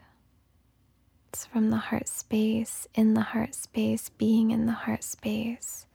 It's 1.29 1.45
from 1.45 1.69
the 1.69 1.77
heart 1.77 2.09
space, 2.09 2.87
in 2.93 3.13
the 3.13 3.21
heart 3.21 3.55
space, 3.55 4.09
being 4.09 4.51
in 4.51 4.65
the 4.65 4.73
heart 4.73 5.01
space, 5.01 5.85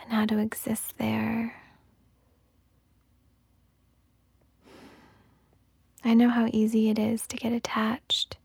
and 0.00 0.10
how 0.10 0.24
to 0.24 0.38
exist 0.38 0.94
there. 0.96 1.56
I 6.02 6.14
know 6.14 6.30
how 6.30 6.48
easy 6.50 6.88
it 6.88 6.98
is 6.98 7.26
to 7.26 7.36
get 7.36 7.52
attached. 7.52 8.38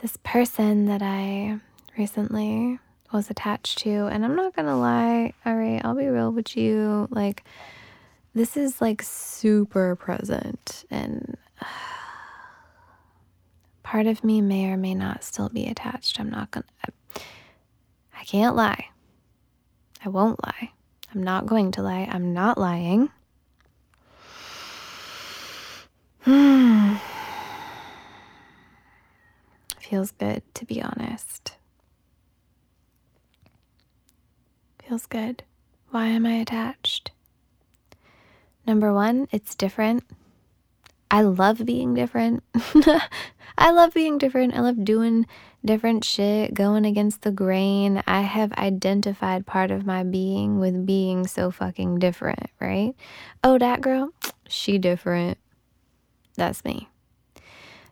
This 0.00 0.16
person 0.22 0.86
that 0.86 1.02
I 1.02 1.58
recently 1.96 2.78
was 3.12 3.30
attached 3.30 3.78
to, 3.78 4.06
and 4.06 4.24
I'm 4.24 4.34
not 4.34 4.56
gonna 4.56 4.78
lie, 4.78 5.34
all 5.44 5.54
right, 5.54 5.80
I'll 5.84 5.94
be 5.94 6.06
real 6.06 6.32
with 6.32 6.56
you. 6.56 7.08
Like, 7.10 7.44
this 8.34 8.56
is 8.56 8.80
like 8.80 9.02
super 9.02 9.94
present, 9.96 10.84
and 10.90 11.36
part 13.82 14.06
of 14.06 14.24
me 14.24 14.40
may 14.40 14.70
or 14.70 14.76
may 14.76 14.94
not 14.94 15.22
still 15.24 15.48
be 15.48 15.66
attached. 15.66 16.18
I'm 16.18 16.30
not 16.30 16.50
gonna, 16.50 16.66
I, 16.86 17.20
I 18.18 18.24
can't 18.24 18.56
lie. 18.56 18.86
I 20.04 20.08
won't 20.08 20.42
lie. 20.44 20.70
I'm 21.14 21.22
not 21.22 21.46
going 21.46 21.70
to 21.72 21.82
lie. 21.82 22.08
I'm 22.10 22.32
not 22.32 22.56
lying. 22.58 23.10
Feels 29.80 30.12
good, 30.12 30.42
to 30.54 30.64
be 30.64 30.80
honest. 30.80 31.56
Feels 34.86 35.06
good. 35.06 35.44
Why 35.90 36.06
am 36.06 36.26
I 36.26 36.34
attached? 36.34 37.12
Number 38.66 38.92
one, 38.92 39.28
it's 39.30 39.54
different. 39.54 40.04
I 41.10 41.22
love 41.22 41.64
being 41.64 41.94
different. 41.94 42.42
I 43.58 43.70
love 43.70 43.92
being 43.92 44.18
different. 44.18 44.54
I 44.54 44.60
love 44.60 44.84
doing 44.84 45.26
different 45.64 46.04
shit, 46.04 46.54
going 46.54 46.84
against 46.84 47.22
the 47.22 47.30
grain. 47.30 48.02
I 48.06 48.22
have 48.22 48.52
identified 48.54 49.46
part 49.46 49.70
of 49.70 49.86
my 49.86 50.02
being 50.02 50.58
with 50.58 50.86
being 50.86 51.26
so 51.26 51.50
fucking 51.50 51.98
different, 51.98 52.50
right? 52.60 52.94
Oh, 53.44 53.58
that 53.58 53.80
girl, 53.80 54.10
she 54.48 54.78
different. 54.78 55.38
That's 56.36 56.64
me. 56.64 56.88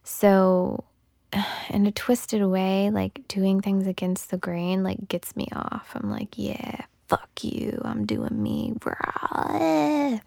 So, 0.02 0.84
in 1.70 1.86
a 1.86 1.92
twisted 1.92 2.44
way, 2.44 2.90
like 2.90 3.26
doing 3.28 3.60
things 3.60 3.86
against 3.86 4.30
the 4.30 4.38
grain, 4.38 4.82
like 4.82 5.08
gets 5.08 5.36
me 5.36 5.48
off. 5.52 5.90
I'm 5.94 6.10
like, 6.10 6.36
yeah, 6.36 6.82
fuck 7.08 7.30
you. 7.42 7.80
I'm 7.84 8.06
doing 8.06 8.42
me. 8.42 8.74
Right. 8.84 10.20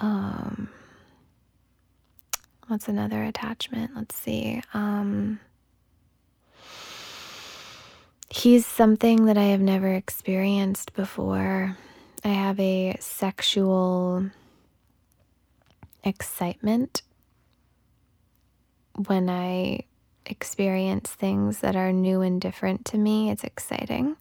Um, 0.00 0.68
What's 2.68 2.88
another 2.88 3.22
attachment? 3.22 3.92
Let's 3.94 4.16
see. 4.16 4.60
Um, 4.74 5.38
he's 8.28 8.66
something 8.66 9.26
that 9.26 9.38
I 9.38 9.44
have 9.44 9.60
never 9.60 9.92
experienced 9.94 10.92
before. 10.92 11.76
I 12.24 12.28
have 12.28 12.58
a 12.58 12.96
sexual 12.98 14.30
excitement 16.02 17.02
when 19.06 19.28
I 19.28 19.84
experience 20.26 21.10
things 21.10 21.60
that 21.60 21.76
are 21.76 21.92
new 21.92 22.20
and 22.20 22.40
different 22.40 22.84
to 22.86 22.98
me. 22.98 23.30
It's 23.30 23.44
exciting. 23.44 24.16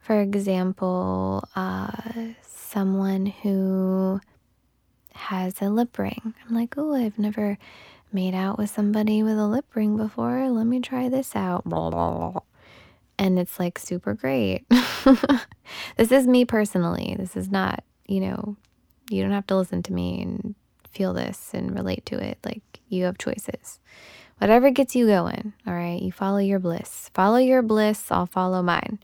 For 0.00 0.20
example, 0.20 1.44
uh, 1.54 1.90
someone 2.42 3.26
who 3.26 4.20
has 5.14 5.60
a 5.60 5.68
lip 5.68 5.98
ring. 5.98 6.34
I'm 6.48 6.54
like, 6.54 6.74
oh, 6.76 6.94
I've 6.94 7.18
never 7.18 7.58
made 8.12 8.34
out 8.34 8.58
with 8.58 8.70
somebody 8.70 9.22
with 9.22 9.38
a 9.38 9.46
lip 9.46 9.66
ring 9.74 9.96
before. 9.96 10.48
Let 10.48 10.66
me 10.66 10.80
try 10.80 11.08
this 11.08 11.36
out. 11.36 11.64
And 13.18 13.38
it's 13.38 13.58
like 13.60 13.78
super 13.78 14.14
great. 14.14 14.64
this 15.96 16.10
is 16.10 16.26
me 16.26 16.44
personally. 16.44 17.14
This 17.18 17.36
is 17.36 17.50
not, 17.50 17.84
you 18.06 18.20
know, 18.20 18.56
you 19.10 19.22
don't 19.22 19.32
have 19.32 19.46
to 19.48 19.56
listen 19.56 19.82
to 19.84 19.92
me 19.92 20.22
and 20.22 20.54
feel 20.92 21.12
this 21.12 21.50
and 21.52 21.74
relate 21.74 22.06
to 22.06 22.22
it. 22.22 22.38
Like 22.44 22.62
you 22.88 23.04
have 23.04 23.18
choices. 23.18 23.80
Whatever 24.38 24.70
gets 24.70 24.96
you 24.96 25.06
going, 25.06 25.52
all 25.66 25.74
right? 25.74 26.00
You 26.00 26.12
follow 26.12 26.38
your 26.38 26.58
bliss. 26.58 27.10
Follow 27.12 27.36
your 27.36 27.62
bliss, 27.62 28.10
I'll 28.10 28.26
follow 28.26 28.62
mine. 28.62 28.98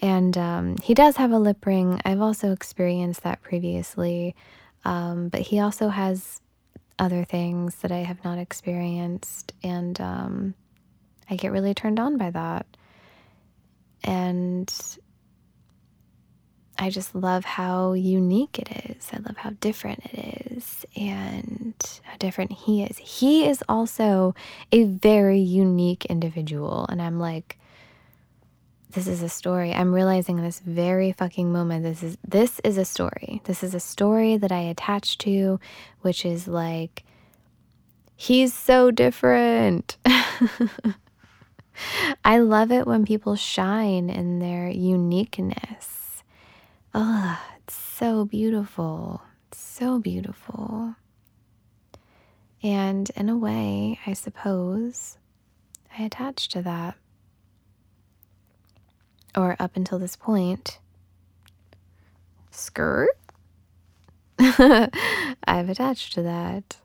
And 0.00 0.36
um, 0.36 0.76
he 0.82 0.94
does 0.94 1.16
have 1.16 1.30
a 1.30 1.38
lip 1.38 1.64
ring. 1.64 2.00
I've 2.04 2.20
also 2.20 2.52
experienced 2.52 3.22
that 3.22 3.40
previously. 3.42 4.34
Um, 4.84 5.28
but 5.28 5.40
he 5.42 5.60
also 5.60 5.88
has 5.88 6.40
other 6.98 7.24
things 7.24 7.76
that 7.76 7.92
I 7.92 7.98
have 7.98 8.22
not 8.24 8.38
experienced, 8.38 9.52
and 9.62 10.00
um, 10.00 10.54
I 11.28 11.36
get 11.36 11.52
really 11.52 11.74
turned 11.74 11.98
on 11.98 12.16
by 12.16 12.30
that. 12.30 12.66
And 14.04 14.72
I 16.82 16.90
just 16.90 17.14
love 17.14 17.44
how 17.44 17.92
unique 17.92 18.58
it 18.58 18.68
is. 18.90 19.08
I 19.12 19.18
love 19.18 19.36
how 19.36 19.50
different 19.60 20.04
it 20.06 20.50
is 20.50 20.84
and 20.96 21.74
how 22.02 22.16
different 22.18 22.50
he 22.50 22.82
is. 22.82 22.98
He 22.98 23.46
is 23.46 23.62
also 23.68 24.34
a 24.72 24.82
very 24.82 25.38
unique 25.38 26.06
individual. 26.06 26.86
And 26.88 27.00
I'm 27.00 27.20
like, 27.20 27.56
this 28.90 29.06
is 29.06 29.22
a 29.22 29.28
story. 29.28 29.72
I'm 29.72 29.94
realizing 29.94 30.38
in 30.38 30.44
this 30.44 30.58
very 30.58 31.12
fucking 31.12 31.52
moment 31.52 31.84
this 31.84 32.02
is 32.02 32.18
this 32.26 32.60
is 32.64 32.76
a 32.78 32.84
story. 32.84 33.40
This 33.44 33.62
is 33.62 33.76
a 33.76 33.80
story 33.80 34.36
that 34.36 34.50
I 34.50 34.62
attach 34.62 35.18
to 35.18 35.60
which 36.00 36.24
is 36.24 36.48
like 36.48 37.04
he's 38.16 38.52
so 38.52 38.90
different. 38.90 39.98
I 42.24 42.40
love 42.40 42.72
it 42.72 42.88
when 42.88 43.04
people 43.06 43.36
shine 43.36 44.10
in 44.10 44.40
their 44.40 44.68
uniqueness. 44.68 46.01
Oh, 46.94 47.40
it's 47.58 47.74
so 47.74 48.24
beautiful. 48.24 49.22
It's 49.48 49.58
so 49.60 49.98
beautiful. 49.98 50.94
And 52.62 53.10
in 53.16 53.28
a 53.28 53.36
way, 53.36 53.98
I 54.06 54.12
suppose, 54.12 55.18
I 55.98 56.04
attach 56.04 56.48
to 56.50 56.62
that 56.62 56.96
or 59.36 59.56
up 59.58 59.76
until 59.76 59.98
this 59.98 60.16
point, 60.16 60.78
skirt. 62.50 63.08
I've 64.38 65.70
attached 65.70 66.12
to 66.14 66.22
that. 66.22 66.76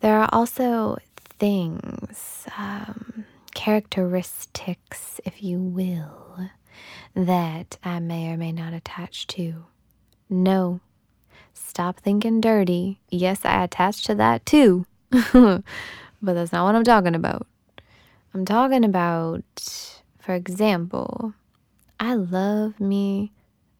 There 0.00 0.18
are 0.18 0.28
also 0.32 0.98
things, 1.16 2.46
um, 2.58 3.24
characteristics, 3.54 5.20
if 5.24 5.42
you 5.42 5.60
will, 5.60 6.50
that 7.14 7.78
I 7.84 8.00
may 8.00 8.30
or 8.30 8.36
may 8.36 8.52
not 8.52 8.72
attach 8.72 9.26
to. 9.28 9.64
No, 10.28 10.80
stop 11.52 12.00
thinking 12.00 12.40
dirty. 12.40 13.00
Yes, 13.08 13.44
I 13.44 13.62
attach 13.64 14.04
to 14.04 14.14
that 14.16 14.44
too, 14.44 14.86
but 15.10 15.62
that's 16.22 16.52
not 16.52 16.64
what 16.64 16.74
I'm 16.74 16.84
talking 16.84 17.14
about. 17.14 17.46
I'm 18.32 18.44
talking 18.44 18.84
about, 18.84 19.44
for 20.18 20.34
example, 20.34 21.34
I 22.00 22.14
love 22.14 22.80
me 22.80 23.32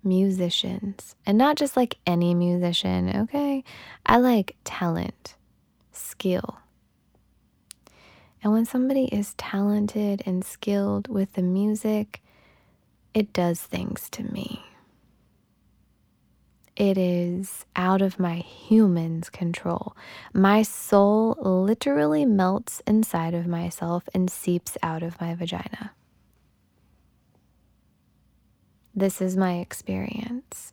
musicians 0.04 1.16
and 1.26 1.36
not 1.36 1.56
just 1.56 1.76
like 1.76 1.98
any 2.06 2.34
musician, 2.34 3.10
okay? 3.22 3.64
I 4.06 4.18
like 4.18 4.54
talent, 4.62 5.34
skill. 5.92 6.58
And 8.42 8.52
when 8.52 8.66
somebody 8.66 9.06
is 9.06 9.34
talented 9.34 10.22
and 10.26 10.44
skilled 10.44 11.08
with 11.08 11.32
the 11.32 11.42
music, 11.42 12.22
it 13.14 13.32
does 13.32 13.60
things 13.60 14.10
to 14.10 14.22
me 14.24 14.64
it 16.76 16.98
is 16.98 17.64
out 17.76 18.02
of 18.02 18.18
my 18.18 18.36
human's 18.36 19.30
control. 19.30 19.96
My 20.32 20.62
soul 20.62 21.36
literally 21.40 22.24
melts 22.24 22.82
inside 22.86 23.34
of 23.34 23.46
myself 23.46 24.08
and 24.12 24.28
seeps 24.28 24.76
out 24.82 25.02
of 25.02 25.20
my 25.20 25.34
vagina. 25.34 25.92
This 28.94 29.20
is 29.20 29.36
my 29.36 29.58
experience. 29.58 30.72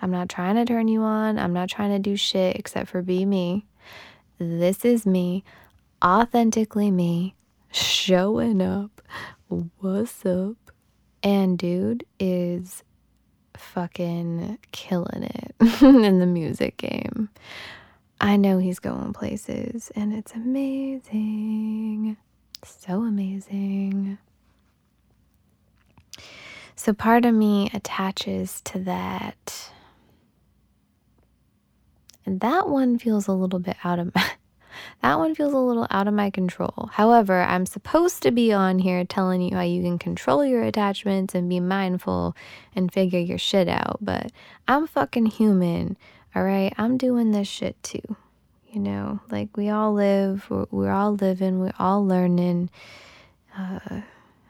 I'm 0.00 0.10
not 0.10 0.30
trying 0.30 0.56
to 0.56 0.64
turn 0.64 0.88
you 0.88 1.02
on. 1.02 1.38
I'm 1.38 1.52
not 1.52 1.68
trying 1.68 1.90
to 1.90 1.98
do 1.98 2.16
shit 2.16 2.56
except 2.56 2.88
for 2.88 3.02
be 3.02 3.26
me. 3.26 3.66
This 4.38 4.84
is 4.84 5.04
me. 5.04 5.44
authentically 6.02 6.90
me, 6.90 7.34
showing 7.70 8.62
up. 8.62 9.02
What's 9.80 10.24
up? 10.24 10.69
And 11.22 11.58
dude 11.58 12.04
is 12.18 12.82
fucking 13.56 14.58
killing 14.72 15.22
it 15.22 15.54
in 15.82 16.18
the 16.18 16.26
music 16.26 16.76
game. 16.78 17.28
I 18.20 18.36
know 18.36 18.58
he's 18.58 18.78
going 18.78 19.12
places 19.12 19.90
and 19.94 20.12
it's 20.12 20.32
amazing. 20.34 22.16
So 22.64 23.02
amazing. 23.02 24.18
So 26.76 26.92
part 26.92 27.24
of 27.24 27.34
me 27.34 27.70
attaches 27.74 28.60
to 28.62 28.78
that. 28.80 29.70
And 32.24 32.40
that 32.40 32.68
one 32.68 32.98
feels 32.98 33.26
a 33.26 33.32
little 33.32 33.58
bit 33.58 33.76
out 33.84 33.98
of 33.98 34.14
my 34.14 34.30
that 35.02 35.18
one 35.18 35.34
feels 35.34 35.52
a 35.52 35.58
little 35.58 35.86
out 35.90 36.08
of 36.08 36.14
my 36.14 36.30
control. 36.30 36.90
However, 36.92 37.42
I'm 37.42 37.66
supposed 37.66 38.22
to 38.22 38.30
be 38.30 38.52
on 38.52 38.78
here 38.78 39.04
telling 39.04 39.40
you 39.40 39.56
how 39.56 39.62
you 39.62 39.82
can 39.82 39.98
control 39.98 40.44
your 40.44 40.62
attachments 40.62 41.34
and 41.34 41.48
be 41.48 41.60
mindful 41.60 42.36
and 42.74 42.92
figure 42.92 43.20
your 43.20 43.38
shit 43.38 43.68
out, 43.68 43.98
but 44.00 44.32
I'm 44.68 44.86
fucking 44.86 45.26
human. 45.26 45.96
All 46.34 46.44
right, 46.44 46.72
I'm 46.78 46.96
doing 46.96 47.32
this 47.32 47.48
shit 47.48 47.82
too. 47.82 48.16
You 48.70 48.80
know, 48.80 49.20
like 49.30 49.56
we 49.56 49.68
all 49.68 49.92
live, 49.92 50.46
we're, 50.48 50.66
we're 50.70 50.92
all 50.92 51.14
living, 51.14 51.58
we're 51.58 51.72
all 51.78 52.06
learning. 52.06 52.70
Uh, 53.56 54.02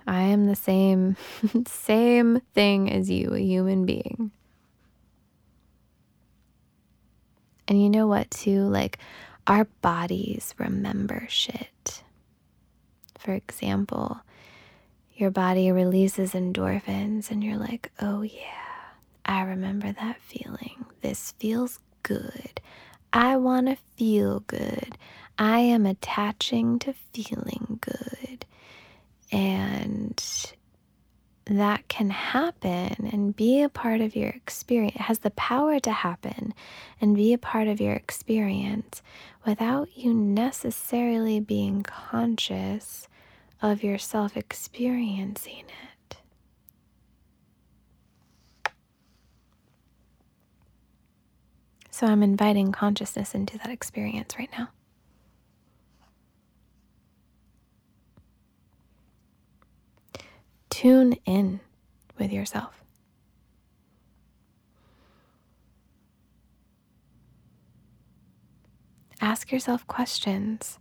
I 0.06 0.22
am 0.22 0.46
the 0.46 0.56
same, 0.56 1.16
same 1.66 2.42
thing 2.54 2.90
as 2.90 3.09
you, 3.09 3.33
a 3.33 3.40
human 3.40 3.87
being. 3.87 4.30
And 7.68 7.80
you 7.80 7.88
know 7.88 8.09
what, 8.09 8.28
too? 8.33 8.62
Like, 8.62 8.98
our 9.46 9.64
bodies 9.83 10.55
remember 10.59 11.26
shit. 11.29 12.03
For 13.18 13.33
example, 13.33 14.20
your 15.14 15.31
body 15.31 15.70
releases 15.70 16.33
endorphins, 16.33 17.31
and 17.31 17.44
you're 17.44 17.59
like, 17.59 17.92
oh 18.00 18.22
yeah, 18.22 18.40
I 19.24 19.42
remember 19.42 19.92
that 19.92 20.20
feeling. 20.22 20.87
This 21.03 21.33
feels 21.38 21.79
good. 22.03 22.61
I 23.12 23.37
want 23.37 23.66
to 23.66 23.76
feel 23.96 24.40
good. 24.40 24.96
I 25.38 25.59
am 25.59 25.85
attaching 25.87 26.79
to 26.81 26.94
feeling 27.12 27.79
good. 27.81 28.46
And 29.33 30.22
that 31.51 31.89
can 31.89 32.11
happen 32.11 33.11
and 33.13 33.35
be 33.35 33.61
a 33.61 33.69
part 33.69 34.01
of 34.01 34.15
your 34.15 34.29
experience. 34.29 34.97
Has 34.97 35.19
the 35.19 35.31
power 35.33 35.81
to 35.81 35.91
happen 35.91 36.55
and 37.01 37.17
be 37.17 37.33
a 37.33 37.39
part 37.39 37.67
of 37.67 37.81
your 37.81 37.95
experience 37.95 39.03
without 39.45 39.97
you 39.97 40.15
necessarily 40.15 41.41
being 41.41 41.83
conscious 41.83 43.09
of 43.61 43.83
yourself 43.83 44.37
experiencing 44.37 45.65
it. 45.67 46.17
So 51.91 52.07
I'm 52.07 52.23
inviting 52.23 52.71
consciousness 52.71 53.35
into 53.35 53.59
that 53.59 53.71
experience 53.71 54.37
right 54.39 54.49
now. 54.57 54.69
Tune 60.70 61.14
in 61.26 61.61
with 62.18 62.33
yourself. 62.33 62.83
Ask 69.20 69.52
yourself 69.52 69.87
questions. 69.87 70.78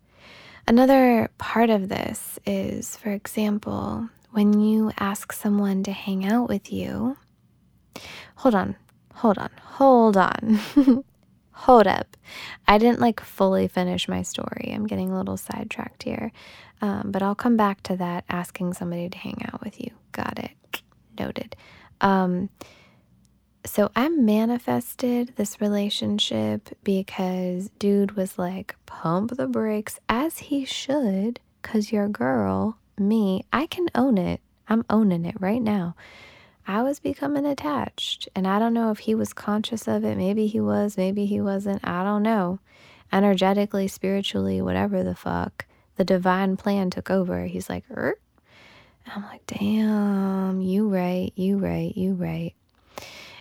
Another 0.67 1.29
part 1.37 1.69
of 1.69 1.89
this 1.89 2.39
is, 2.45 2.95
for 2.95 3.09
example, 3.09 4.07
when 4.31 4.61
you 4.61 4.91
ask 4.99 5.33
someone 5.33 5.83
to 5.83 5.91
hang 5.91 6.25
out 6.25 6.47
with 6.47 6.71
you, 6.71 7.17
hold 8.35 8.55
on, 8.55 8.75
hold 9.15 9.37
on, 9.37 9.49
hold 9.61 10.15
on. 10.15 10.59
hold 11.59 11.87
up. 11.87 12.15
I 12.67 12.77
didn't 12.77 13.01
like 13.01 13.19
fully 13.19 13.67
finish 13.67 14.07
my 14.07 14.21
story. 14.21 14.71
I'm 14.73 14.87
getting 14.87 15.11
a 15.11 15.17
little 15.17 15.37
sidetracked 15.37 16.03
here. 16.03 16.31
Um, 16.81 17.11
but 17.11 17.21
I'll 17.21 17.35
come 17.35 17.57
back 17.57 17.83
to 17.83 17.97
that 17.97 18.23
asking 18.29 18.73
somebody 18.73 19.09
to 19.09 19.17
hang 19.17 19.41
out 19.51 19.61
with 19.61 19.81
you. 19.81 19.91
Got 20.13 20.39
it. 20.39 20.81
Noted. 21.19 21.57
Um, 21.99 22.49
so 23.65 23.91
I 23.93 24.07
manifested 24.07 25.33
this 25.35 25.59
relationship 25.59 26.69
because 26.83 27.69
dude 27.77 28.15
was 28.15 28.39
like, 28.39 28.75
pump 28.85 29.35
the 29.35 29.47
brakes 29.47 29.99
as 30.07 30.37
he 30.37 30.63
should, 30.63 31.41
because 31.61 31.91
your 31.91 32.07
girl, 32.07 32.77
me, 32.97 33.43
I 33.51 33.65
can 33.67 33.87
own 33.93 34.17
it. 34.17 34.39
I'm 34.69 34.85
owning 34.89 35.25
it 35.25 35.35
right 35.41 35.61
now. 35.61 35.95
I 36.69 36.83
was 36.83 36.99
becoming 36.99 37.47
attached, 37.47 38.29
and 38.35 38.45
I 38.45 38.59
don't 38.59 38.75
know 38.75 38.91
if 38.91 38.99
he 38.99 39.15
was 39.15 39.33
conscious 39.33 39.87
of 39.87 40.05
it. 40.05 40.15
Maybe 40.15 40.45
he 40.45 40.59
was, 40.59 40.97
maybe 40.97 41.25
he 41.25 41.41
wasn't. 41.41 41.79
I 41.83 42.03
don't 42.03 42.21
know. 42.21 42.59
Energetically, 43.11 43.87
spiritually, 43.87 44.61
whatever 44.61 45.03
the 45.03 45.15
fuck 45.15 45.65
the 45.95 46.03
divine 46.03 46.57
plan 46.57 46.91
took 46.91 47.09
over. 47.09 47.45
He's 47.45 47.71
like, 47.71 47.85
er? 47.89 48.19
I'm 49.07 49.23
like, 49.23 49.47
damn, 49.47 50.61
you 50.61 50.87
right, 50.89 51.33
you 51.35 51.57
right, 51.57 51.91
you 51.97 52.13
right. 52.13 52.53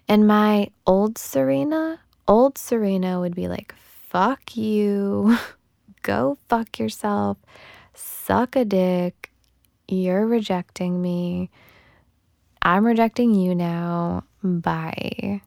And 0.09 0.27
my 0.27 0.71
old 0.87 1.19
Serena, 1.19 2.01
old 2.27 2.57
Serena 2.57 3.21
would 3.21 3.35
be 3.35 3.47
like, 3.47 3.75
fuck 4.09 4.57
you, 4.57 5.37
go 6.03 6.39
fuck 6.49 6.79
yourself, 6.79 7.37
suck 7.93 8.57
a 8.57 8.65
dick, 8.65 9.31
you're 9.87 10.27
rejecting 10.27 11.03
me, 11.03 11.51
I'm 12.69 12.85
rejecting 12.85 13.35
you 13.35 13.55
now, 13.55 14.25
bye. 14.43 15.41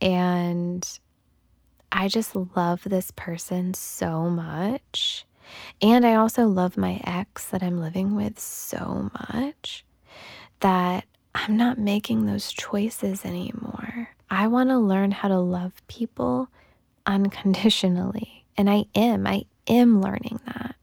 And 0.00 1.00
I 1.90 2.06
just 2.06 2.36
love 2.36 2.82
this 2.84 3.10
person 3.16 3.74
so 3.74 4.30
much 4.30 5.26
and 5.80 6.06
I 6.06 6.14
also 6.14 6.46
love 6.46 6.76
my 6.76 7.00
ex 7.02 7.46
that 7.46 7.64
I'm 7.64 7.80
living 7.80 8.14
with 8.14 8.38
so 8.38 9.10
much 9.12 9.84
that 10.60 11.04
I'm 11.34 11.56
not 11.56 11.78
making 11.78 12.26
those 12.26 12.52
choices 12.52 13.24
anymore. 13.24 14.10
I 14.30 14.46
want 14.46 14.70
to 14.70 14.78
learn 14.78 15.10
how 15.10 15.26
to 15.28 15.40
love 15.40 15.72
people 15.88 16.48
unconditionally. 17.06 18.46
And 18.56 18.70
I 18.70 18.84
am. 18.94 19.26
I 19.26 19.46
am 19.66 20.00
learning 20.00 20.38
that 20.46 20.76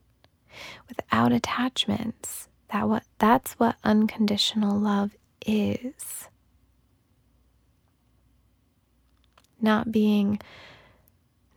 without 0.88 1.32
attachments. 1.32 2.48
That 2.70 2.86
what 2.86 3.04
that's 3.18 3.54
what 3.54 3.76
unconditional 3.82 4.78
love 4.78 5.16
is. 5.46 6.28
Not 9.60 9.92
being 9.92 10.40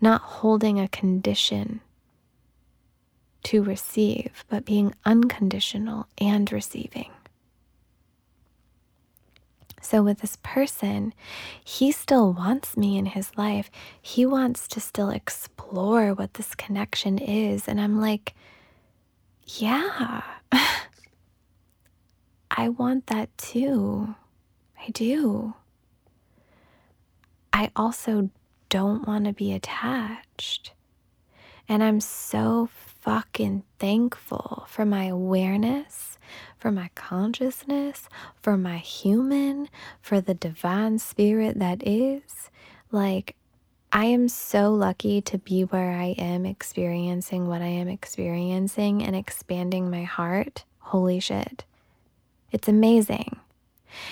not 0.01 0.21
holding 0.21 0.79
a 0.79 0.87
condition 0.89 1.79
to 3.43 3.63
receive, 3.63 4.43
but 4.49 4.65
being 4.65 4.93
unconditional 5.05 6.07
and 6.17 6.51
receiving. 6.51 7.09
So, 9.81 10.01
with 10.01 10.19
this 10.19 10.37
person, 10.43 11.13
he 11.63 11.91
still 11.91 12.31
wants 12.31 12.77
me 12.77 12.97
in 12.97 13.07
his 13.07 13.31
life. 13.37 13.69
He 14.01 14.25
wants 14.25 14.67
to 14.69 14.79
still 14.79 15.09
explore 15.09 16.13
what 16.13 16.35
this 16.35 16.55
connection 16.55 17.17
is. 17.17 17.67
And 17.67 17.81
I'm 17.81 17.99
like, 17.99 18.33
yeah, 19.45 20.21
I 22.55 22.69
want 22.69 23.07
that 23.07 23.35
too. 23.37 24.13
I 24.79 24.91
do. 24.91 25.55
I 27.51 27.71
also 27.75 28.29
don't 28.69 29.07
want 29.07 29.25
to 29.25 29.33
be 29.33 29.53
attached. 29.53 30.73
And 31.67 31.81
I'm 31.83 31.99
so 31.99 32.69
fucking 33.01 33.63
thankful 33.79 34.65
for 34.67 34.85
my 34.85 35.05
awareness, 35.05 36.19
for 36.59 36.71
my 36.71 36.91
consciousness, 36.93 38.07
for 38.41 38.55
my 38.55 38.77
human, 38.77 39.69
for 40.01 40.21
the 40.21 40.35
divine 40.35 40.99
spirit 40.99 41.57
that 41.57 41.85
is. 41.87 42.51
Like, 42.91 43.35
I 43.91 44.05
am 44.05 44.27
so 44.27 44.71
lucky 44.73 45.21
to 45.21 45.39
be 45.39 45.63
where 45.63 45.91
I 45.91 46.15
am 46.19 46.45
experiencing 46.45 47.47
what 47.47 47.61
I 47.63 47.67
am 47.67 47.87
experiencing 47.87 49.01
and 49.01 49.15
expanding 49.15 49.89
my 49.89 50.03
heart. 50.03 50.65
Holy 50.79 51.19
shit. 51.19 51.65
It's 52.53 52.67
amazing. 52.67 53.39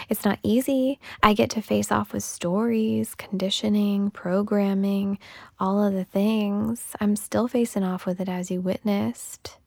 It's 0.10 0.26
not 0.26 0.40
easy. 0.44 1.00
I 1.22 1.34
get 1.34 1.52
to 1.52 1.62
face 1.62 1.92
off 1.92 2.12
with 2.12 2.24
stories, 2.24 3.14
conditioning, 3.14 4.10
programming, 4.10 5.20
all 5.60 5.84
of 5.84 5.94
the 5.94 6.04
things. 6.04 6.96
I'm 7.00 7.16
still 7.16 7.48
facing 7.48 7.84
off 7.84 8.06
with 8.06 8.20
it 8.20 8.28
as 8.28 8.50
you 8.50 8.60
witnessed 8.60 9.58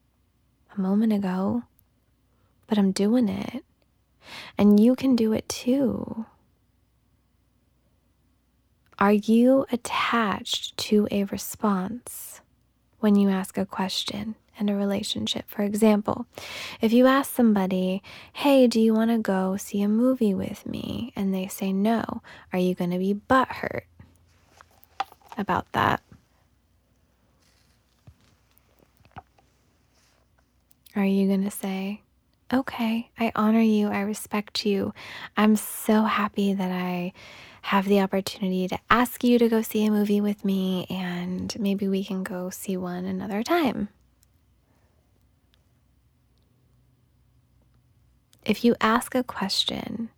a 0.75 0.81
moment 0.81 1.13
ago, 1.13 1.63
but 2.67 2.77
I'm 2.77 2.91
doing 2.91 3.29
it. 3.29 3.63
And 4.57 4.79
you 4.79 4.95
can 4.95 5.15
do 5.15 5.31
it 5.31 5.47
too. 5.47 6.25
Are 8.99 9.13
you 9.13 9.65
attached 9.71 10.75
to 10.77 11.07
a 11.11 11.23
response 11.25 12.41
when 12.99 13.15
you 13.15 13.29
ask 13.29 13.57
a 13.57 13.65
question? 13.65 14.35
In 14.59 14.69
a 14.69 14.75
relationship. 14.75 15.45
For 15.47 15.63
example, 15.63 16.25
if 16.81 16.93
you 16.93 17.07
ask 17.07 17.33
somebody, 17.33 18.01
Hey, 18.33 18.67
do 18.67 18.79
you 18.79 18.93
want 18.93 19.11
to 19.11 19.17
go 19.17 19.57
see 19.57 19.81
a 19.81 19.87
movie 19.87 20.33
with 20.33 20.65
me? 20.65 21.11
And 21.15 21.33
they 21.33 21.47
say 21.47 21.73
no, 21.73 22.21
are 22.53 22.59
you 22.59 22.75
going 22.75 22.91
to 22.91 22.99
be 22.99 23.13
butthurt 23.13 23.83
about 25.37 25.71
that? 25.73 26.01
Are 30.95 31.05
you 31.05 31.27
going 31.27 31.43
to 31.43 31.51
say, 31.51 32.01
Okay, 32.53 33.09
I 33.19 33.31
honor 33.35 33.61
you, 33.61 33.87
I 33.89 34.01
respect 34.01 34.65
you. 34.65 34.93
I'm 35.35 35.55
so 35.55 36.03
happy 36.03 36.53
that 36.53 36.71
I 36.71 37.11
have 37.63 37.85
the 37.85 37.99
opportunity 37.99 38.67
to 38.67 38.77
ask 38.91 39.23
you 39.23 39.39
to 39.39 39.49
go 39.49 39.63
see 39.63 39.83
a 39.85 39.91
movie 39.91 40.21
with 40.21 40.45
me, 40.45 40.85
and 40.87 41.59
maybe 41.59 41.87
we 41.87 42.03
can 42.03 42.21
go 42.21 42.51
see 42.51 42.77
one 42.77 43.05
another 43.05 43.41
time. 43.41 43.89
If 48.45 48.63
you 48.63 48.75
ask 48.79 49.15
a 49.15 49.23
question 49.23 50.09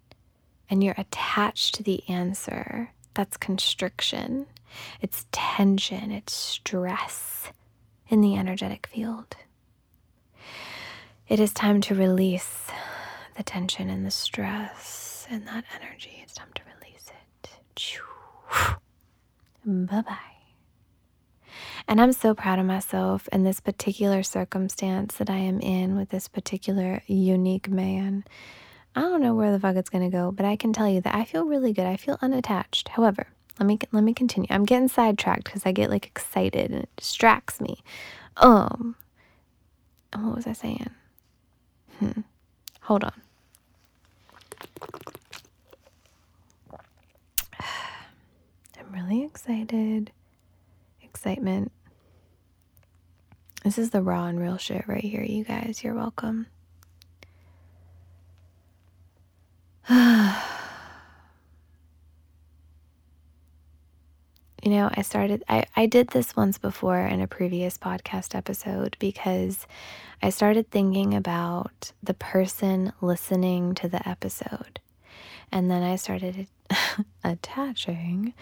and 0.69 0.83
you're 0.83 0.95
attached 0.97 1.75
to 1.75 1.83
the 1.83 2.07
answer, 2.09 2.91
that's 3.13 3.37
constriction, 3.37 4.47
it's 5.01 5.25
tension, 5.31 6.11
it's 6.11 6.33
stress 6.33 7.51
in 8.09 8.21
the 8.21 8.35
energetic 8.35 8.87
field. 8.87 9.35
It 11.27 11.39
is 11.39 11.53
time 11.53 11.81
to 11.81 11.95
release 11.95 12.67
the 13.35 13.43
tension 13.43 13.89
and 13.89 14.05
the 14.05 14.11
stress 14.11 15.27
and 15.29 15.47
that 15.47 15.65
energy. 15.81 16.19
It's 16.23 16.33
time 16.33 16.51
to 16.55 16.61
release 16.75 17.09
it. 17.09 17.51
Bye 19.65 20.01
bye. 20.01 20.36
And 21.87 22.01
I'm 22.01 22.11
so 22.11 22.33
proud 22.33 22.59
of 22.59 22.65
myself 22.65 23.29
in 23.31 23.43
this 23.43 23.61
particular 23.61 24.21
circumstance 24.21 25.15
that 25.15 25.29
I 25.29 25.37
am 25.37 25.61
in 25.61 25.95
with 25.95 26.09
this 26.09 26.27
particular 26.27 27.01
unique 27.07 27.69
man. 27.69 28.25
I 28.93 29.01
don't 29.01 29.21
know 29.21 29.33
where 29.35 29.53
the 29.53 29.59
fuck 29.59 29.77
it's 29.77 29.89
gonna 29.89 30.09
go, 30.09 30.31
but 30.31 30.45
I 30.45 30.57
can 30.57 30.73
tell 30.73 30.89
you 30.89 30.99
that 31.01 31.15
I 31.15 31.23
feel 31.23 31.45
really 31.45 31.71
good. 31.71 31.85
I 31.85 31.95
feel 31.95 32.17
unattached. 32.21 32.89
However, 32.89 33.27
let 33.59 33.65
me 33.65 33.79
let 33.91 34.03
me 34.03 34.13
continue. 34.13 34.47
I'm 34.49 34.65
getting 34.65 34.89
sidetracked 34.89 35.45
because 35.45 35.65
I 35.65 35.71
get 35.71 35.89
like 35.89 36.05
excited 36.05 36.71
and 36.71 36.83
it 36.83 36.89
distracts 36.97 37.61
me. 37.61 37.81
Um, 38.35 38.95
what 40.13 40.35
was 40.35 40.47
I 40.47 40.53
saying? 40.53 40.89
Hmm. 41.99 42.21
Hold 42.81 43.05
on. 43.05 43.21
I'm 47.59 48.91
really 48.91 49.23
excited. 49.23 50.11
Excitement. 51.01 51.71
This 53.67 53.77
is 53.77 53.89
the 53.89 54.01
raw 54.01 54.27
and 54.27 54.39
real 54.39 54.55
shit 54.55 54.87
right 54.87 55.03
here, 55.03 55.21
you 55.21 55.43
guys. 55.43 55.83
You're 55.83 55.93
welcome. 55.93 56.47
you 59.89 59.97
know, 64.63 64.89
I 64.93 65.01
started, 65.01 65.43
I, 65.49 65.65
I 65.75 65.85
did 65.85 66.11
this 66.11 66.33
once 66.33 66.57
before 66.57 66.99
in 66.99 67.19
a 67.19 67.27
previous 67.27 67.77
podcast 67.77 68.35
episode 68.35 68.95
because 68.99 69.67
I 70.23 70.29
started 70.29 70.71
thinking 70.71 71.13
about 71.13 71.91
the 72.01 72.13
person 72.13 72.93
listening 73.01 73.75
to 73.75 73.89
the 73.89 74.07
episode. 74.07 74.79
And 75.51 75.69
then 75.69 75.83
I 75.83 75.97
started 75.97 76.47
attaching 77.25 78.33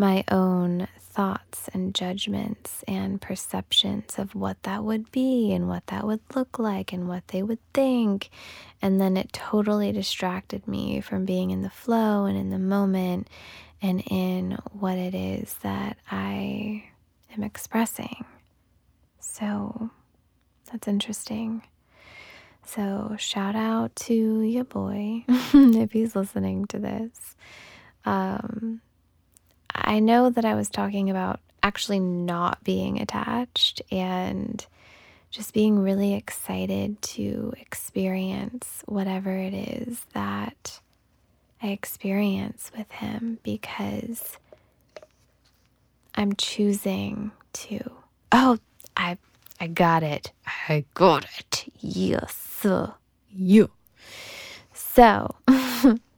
my 0.00 0.24
own 0.30 0.88
thoughts 0.98 1.68
and 1.74 1.94
judgments 1.94 2.82
and 2.88 3.20
perceptions 3.20 4.18
of 4.18 4.34
what 4.34 4.62
that 4.62 4.82
would 4.82 5.12
be 5.12 5.52
and 5.52 5.68
what 5.68 5.86
that 5.88 6.06
would 6.06 6.20
look 6.34 6.58
like 6.58 6.90
and 6.90 7.06
what 7.06 7.28
they 7.28 7.42
would 7.42 7.58
think. 7.74 8.30
And 8.80 8.98
then 8.98 9.18
it 9.18 9.30
totally 9.30 9.92
distracted 9.92 10.66
me 10.66 11.02
from 11.02 11.26
being 11.26 11.50
in 11.50 11.60
the 11.60 11.68
flow 11.68 12.24
and 12.24 12.38
in 12.38 12.48
the 12.48 12.58
moment 12.58 13.28
and 13.82 14.02
in 14.06 14.56
what 14.72 14.96
it 14.96 15.14
is 15.14 15.52
that 15.62 15.98
I 16.10 16.84
am 17.36 17.42
expressing. 17.42 18.24
So 19.18 19.90
that's 20.72 20.88
interesting. 20.88 21.62
So, 22.64 23.16
shout 23.18 23.56
out 23.56 23.96
to 23.96 24.42
your 24.42 24.64
boy 24.64 25.24
if 25.28 25.92
he's 25.92 26.14
listening 26.16 26.66
to 26.66 26.78
this. 26.78 27.36
Um, 28.04 28.80
I 29.84 30.00
know 30.00 30.30
that 30.30 30.44
I 30.44 30.54
was 30.54 30.68
talking 30.68 31.10
about 31.10 31.40
actually 31.62 32.00
not 32.00 32.62
being 32.64 33.00
attached 33.00 33.82
and 33.90 34.64
just 35.30 35.52
being 35.54 35.78
really 35.78 36.14
excited 36.14 37.00
to 37.02 37.52
experience 37.60 38.82
whatever 38.86 39.30
it 39.36 39.54
is 39.54 40.04
that 40.12 40.80
I 41.62 41.68
experience 41.68 42.70
with 42.76 42.90
him 42.90 43.38
because 43.42 44.38
I'm 46.14 46.34
choosing 46.34 47.30
to. 47.52 47.92
Oh, 48.32 48.58
I 48.96 49.18
I 49.60 49.66
got 49.66 50.02
it. 50.02 50.32
I 50.68 50.84
got 50.94 51.26
it. 51.38 51.70
Yes. 51.78 52.66
You. 53.30 53.70
So 54.72 55.36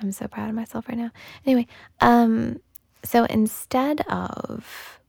I'm 0.00 0.12
so 0.12 0.26
proud 0.28 0.48
of 0.48 0.54
myself 0.54 0.88
right 0.88 0.98
now. 0.98 1.10
Anyway, 1.44 1.66
um, 2.00 2.60
so 3.04 3.24
instead 3.24 4.00
of 4.08 5.00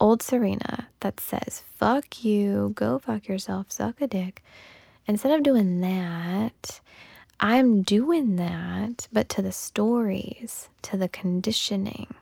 old 0.00 0.22
Serena 0.22 0.88
that 1.00 1.20
says, 1.20 1.62
fuck 1.76 2.24
you, 2.24 2.72
go 2.74 2.98
fuck 2.98 3.26
yourself, 3.28 3.70
suck 3.70 4.00
a 4.00 4.06
dick, 4.06 4.42
instead 5.06 5.32
of 5.32 5.42
doing 5.42 5.80
that, 5.80 6.80
I'm 7.40 7.82
doing 7.82 8.36
that, 8.36 9.08
but 9.12 9.28
to 9.30 9.42
the 9.42 9.52
stories, 9.52 10.68
to 10.82 10.96
the 10.96 11.08
conditioning. 11.08 12.14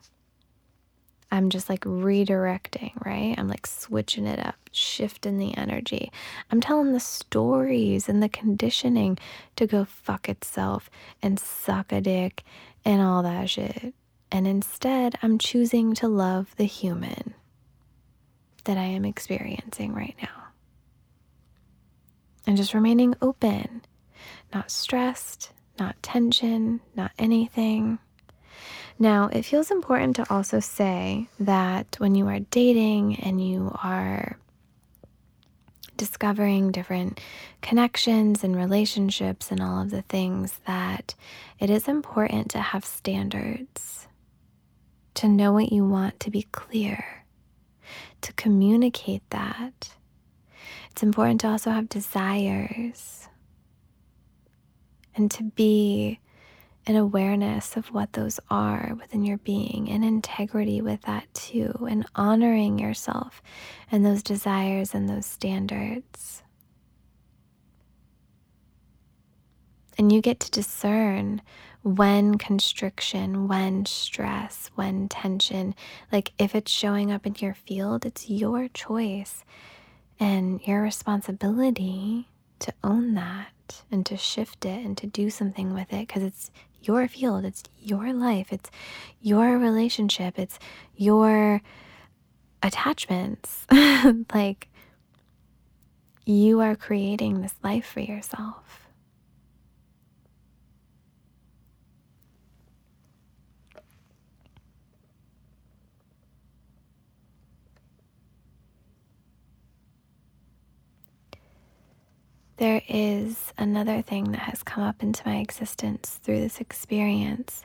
I'm 1.36 1.50
just 1.50 1.68
like 1.68 1.82
redirecting, 1.82 2.92
right? 3.04 3.34
I'm 3.36 3.46
like 3.46 3.66
switching 3.66 4.26
it 4.26 4.38
up, 4.38 4.56
shifting 4.72 5.36
the 5.36 5.56
energy. 5.56 6.10
I'm 6.50 6.62
telling 6.62 6.92
the 6.92 7.00
stories 7.00 8.08
and 8.08 8.22
the 8.22 8.28
conditioning 8.28 9.18
to 9.56 9.66
go 9.66 9.84
fuck 9.84 10.28
itself 10.30 10.88
and 11.22 11.38
suck 11.38 11.92
a 11.92 12.00
dick 12.00 12.42
and 12.86 13.02
all 13.02 13.22
that 13.22 13.50
shit. 13.50 13.94
And 14.32 14.46
instead, 14.46 15.16
I'm 15.22 15.38
choosing 15.38 15.94
to 15.96 16.08
love 16.08 16.56
the 16.56 16.64
human 16.64 17.34
that 18.64 18.78
I 18.78 18.84
am 18.84 19.04
experiencing 19.04 19.92
right 19.92 20.16
now. 20.22 20.44
And 22.46 22.56
just 22.56 22.74
remaining 22.74 23.14
open, 23.20 23.82
not 24.54 24.70
stressed, 24.70 25.52
not 25.78 26.02
tension, 26.02 26.80
not 26.94 27.12
anything. 27.18 27.98
Now, 28.98 29.28
it 29.30 29.42
feels 29.44 29.70
important 29.70 30.16
to 30.16 30.32
also 30.32 30.60
say 30.60 31.28
that 31.38 31.96
when 31.98 32.14
you 32.14 32.26
are 32.28 32.40
dating 32.40 33.16
and 33.16 33.46
you 33.46 33.76
are 33.82 34.38
discovering 35.96 36.72
different 36.72 37.20
connections 37.60 38.42
and 38.42 38.56
relationships 38.56 39.50
and 39.50 39.60
all 39.60 39.82
of 39.82 39.90
the 39.90 40.02
things, 40.02 40.60
that 40.66 41.14
it 41.58 41.68
is 41.68 41.88
important 41.88 42.50
to 42.50 42.58
have 42.58 42.84
standards, 42.84 44.06
to 45.14 45.28
know 45.28 45.52
what 45.52 45.72
you 45.72 45.86
want, 45.86 46.18
to 46.20 46.30
be 46.30 46.42
clear, 46.52 47.24
to 48.22 48.32
communicate 48.34 49.22
that. 49.30 49.90
It's 50.90 51.02
important 51.02 51.42
to 51.42 51.48
also 51.48 51.70
have 51.70 51.88
desires 51.90 53.28
and 55.14 55.30
to 55.30 55.42
be 55.42 56.18
an 56.86 56.96
awareness 56.96 57.76
of 57.76 57.88
what 57.88 58.12
those 58.12 58.38
are 58.48 58.94
within 58.98 59.24
your 59.24 59.38
being 59.38 59.90
and 59.90 60.04
integrity 60.04 60.80
with 60.80 61.02
that 61.02 61.32
too, 61.34 61.86
and 61.90 62.06
honoring 62.14 62.78
yourself 62.78 63.42
and 63.90 64.06
those 64.06 64.22
desires 64.22 64.94
and 64.94 65.08
those 65.08 65.26
standards. 65.26 66.42
And 69.98 70.12
you 70.12 70.20
get 70.20 70.40
to 70.40 70.50
discern 70.50 71.42
when 71.82 72.36
constriction, 72.36 73.48
when 73.48 73.86
stress, 73.86 74.70
when 74.74 75.08
tension, 75.08 75.74
like 76.12 76.32
if 76.38 76.54
it's 76.54 76.70
showing 76.70 77.10
up 77.10 77.26
in 77.26 77.34
your 77.38 77.54
field, 77.54 78.04
it's 78.04 78.28
your 78.28 78.68
choice 78.68 79.44
and 80.18 80.60
your 80.66 80.82
responsibility 80.82 82.28
to 82.58 82.72
own 82.82 83.14
that 83.14 83.82
and 83.90 84.04
to 84.06 84.16
shift 84.16 84.64
it 84.64 84.84
and 84.84 84.96
to 84.98 85.06
do 85.06 85.30
something 85.30 85.72
with 85.74 85.92
it 85.92 86.06
because 86.06 86.22
it's 86.22 86.50
your 86.86 87.08
field, 87.08 87.44
it's 87.44 87.62
your 87.78 88.12
life, 88.12 88.52
it's 88.52 88.70
your 89.20 89.58
relationship, 89.58 90.38
it's 90.38 90.58
your 90.96 91.62
attachments. 92.62 93.66
like, 94.34 94.68
you 96.24 96.60
are 96.60 96.74
creating 96.76 97.40
this 97.40 97.54
life 97.62 97.86
for 97.86 98.00
yourself. 98.00 98.85
There 112.56 112.82
is 112.88 113.52
another 113.58 114.02
thing 114.02 114.32
that 114.32 114.40
has 114.40 114.62
come 114.62 114.82
up 114.82 115.02
into 115.02 115.22
my 115.26 115.36
existence 115.36 116.18
through 116.22 116.40
this 116.40 116.60
experience, 116.60 117.64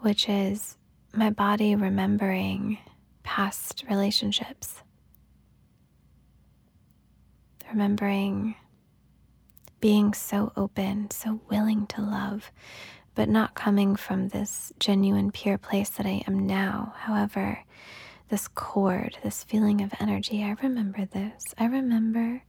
which 0.00 0.28
is 0.28 0.76
my 1.12 1.30
body 1.30 1.74
remembering 1.74 2.78
past 3.22 3.84
relationships, 3.88 4.82
remembering 7.70 8.54
being 9.80 10.14
so 10.14 10.52
open, 10.56 11.10
so 11.10 11.40
willing 11.50 11.86
to 11.88 12.00
love, 12.00 12.50
but 13.14 13.28
not 13.28 13.54
coming 13.54 13.94
from 13.94 14.28
this 14.28 14.72
genuine, 14.80 15.30
pure 15.30 15.58
place 15.58 15.90
that 15.90 16.06
I 16.06 16.22
am 16.26 16.46
now. 16.46 16.94
However, 16.96 17.62
this 18.30 18.48
cord, 18.48 19.18
this 19.22 19.44
feeling 19.44 19.82
of 19.82 19.92
energy, 20.00 20.42
I 20.42 20.56
remember 20.62 21.04
this. 21.04 21.54
I 21.58 21.66
remember 21.66 22.42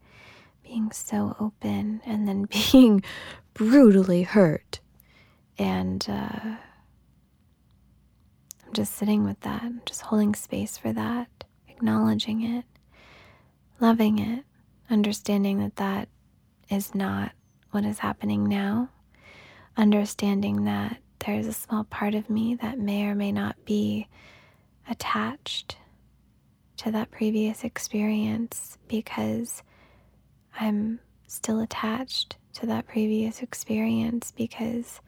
being 0.65 0.91
so 0.91 1.36
open 1.39 2.01
and 2.06 2.28
then 2.28 2.47
being 2.71 3.04
brutally 3.54 4.23
hurt. 4.23 4.80
And 5.58 6.06
uh, 6.10 6.56
I'm 8.65 8.73
just 8.73 8.95
sitting 8.95 9.23
with 9.23 9.39
that, 9.41 9.86
just 9.86 10.01
holding 10.01 10.36
space 10.36 10.78
for 10.78 10.91
that, 10.91 11.30
acknowledging 11.69 12.41
it, 12.43 12.65
loving 13.80 14.19
it, 14.19 14.43
understanding 14.89 15.60
that 15.60 15.78
that 15.78 16.10
is 16.69 16.93
not 16.93 17.32
what 17.71 17.86
is 17.86 17.99
happening 17.99 18.43
now, 18.49 18.89
understanding 19.78 20.65
that 20.65 20.97
there's 21.25 21.47
a 21.47 21.54
small 21.54 21.86
part 21.86 22.15
of 22.15 22.30
me 22.30 22.56
that 22.56 22.80
may 22.80 23.06
or 23.06 23.15
may 23.15 23.32
not 23.32 23.56
be 23.65 24.08
attached 24.89 25.78
to 26.78 26.91
that 26.91 27.12
previous 27.12 27.63
experience 27.63 28.78
because 28.88 29.63
I'm 30.60 31.00
still 31.28 31.60
attached 31.60 32.38
to 32.54 32.65
that 32.68 32.88
previous 32.88 33.41
experience 33.41 34.32
because 34.32 35.02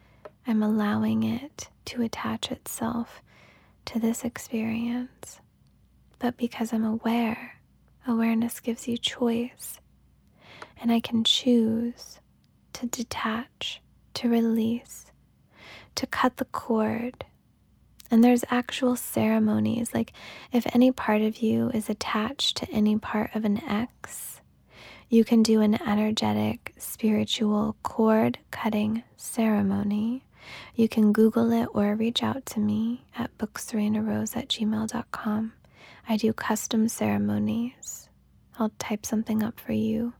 I'm 0.46 0.62
allowing 0.62 1.22
it 1.22 1.68
to 1.86 2.02
attach 2.02 2.50
itself 2.52 3.22
to 3.86 3.98
this 3.98 4.24
experience. 4.24 5.40
But 6.18 6.36
because 6.36 6.72
I'm 6.72 6.84
aware, 6.84 7.60
awareness 8.06 8.60
gives 8.60 8.86
you 8.86 8.98
choice. 8.98 9.80
And 10.80 10.92
I 10.92 11.00
can 11.00 11.24
choose 11.24 12.20
to 12.74 12.86
detach, 12.86 13.80
to 14.14 14.28
release, 14.28 15.06
to 15.94 16.06
cut 16.06 16.36
the 16.36 16.44
cord. 16.44 17.24
And 18.10 18.22
there's 18.22 18.44
actual 18.50 18.96
ceremonies. 18.96 19.94
Like 19.94 20.12
if 20.52 20.66
any 20.74 20.92
part 20.92 21.22
of 21.22 21.38
you 21.38 21.70
is 21.70 21.88
attached 21.88 22.56
to 22.58 22.70
any 22.70 22.98
part 22.98 23.34
of 23.34 23.44
an 23.44 23.62
ex, 23.64 24.37
you 25.10 25.24
can 25.24 25.42
do 25.42 25.62
an 25.62 25.80
energetic 25.86 26.74
spiritual 26.76 27.76
cord 27.82 28.38
cutting 28.50 29.02
ceremony. 29.16 30.22
You 30.74 30.88
can 30.88 31.12
Google 31.12 31.50
it 31.50 31.68
or 31.72 31.94
reach 31.94 32.22
out 32.22 32.44
to 32.46 32.60
me 32.60 33.06
at 33.16 33.36
bookserenarose 33.38 34.36
at 34.36 34.48
gmail.com. 34.48 35.52
I 36.08 36.16
do 36.16 36.32
custom 36.34 36.88
ceremonies. 36.88 38.10
I'll 38.58 38.72
type 38.78 39.06
something 39.06 39.42
up 39.42 39.58
for 39.58 39.72
you, 39.72 40.12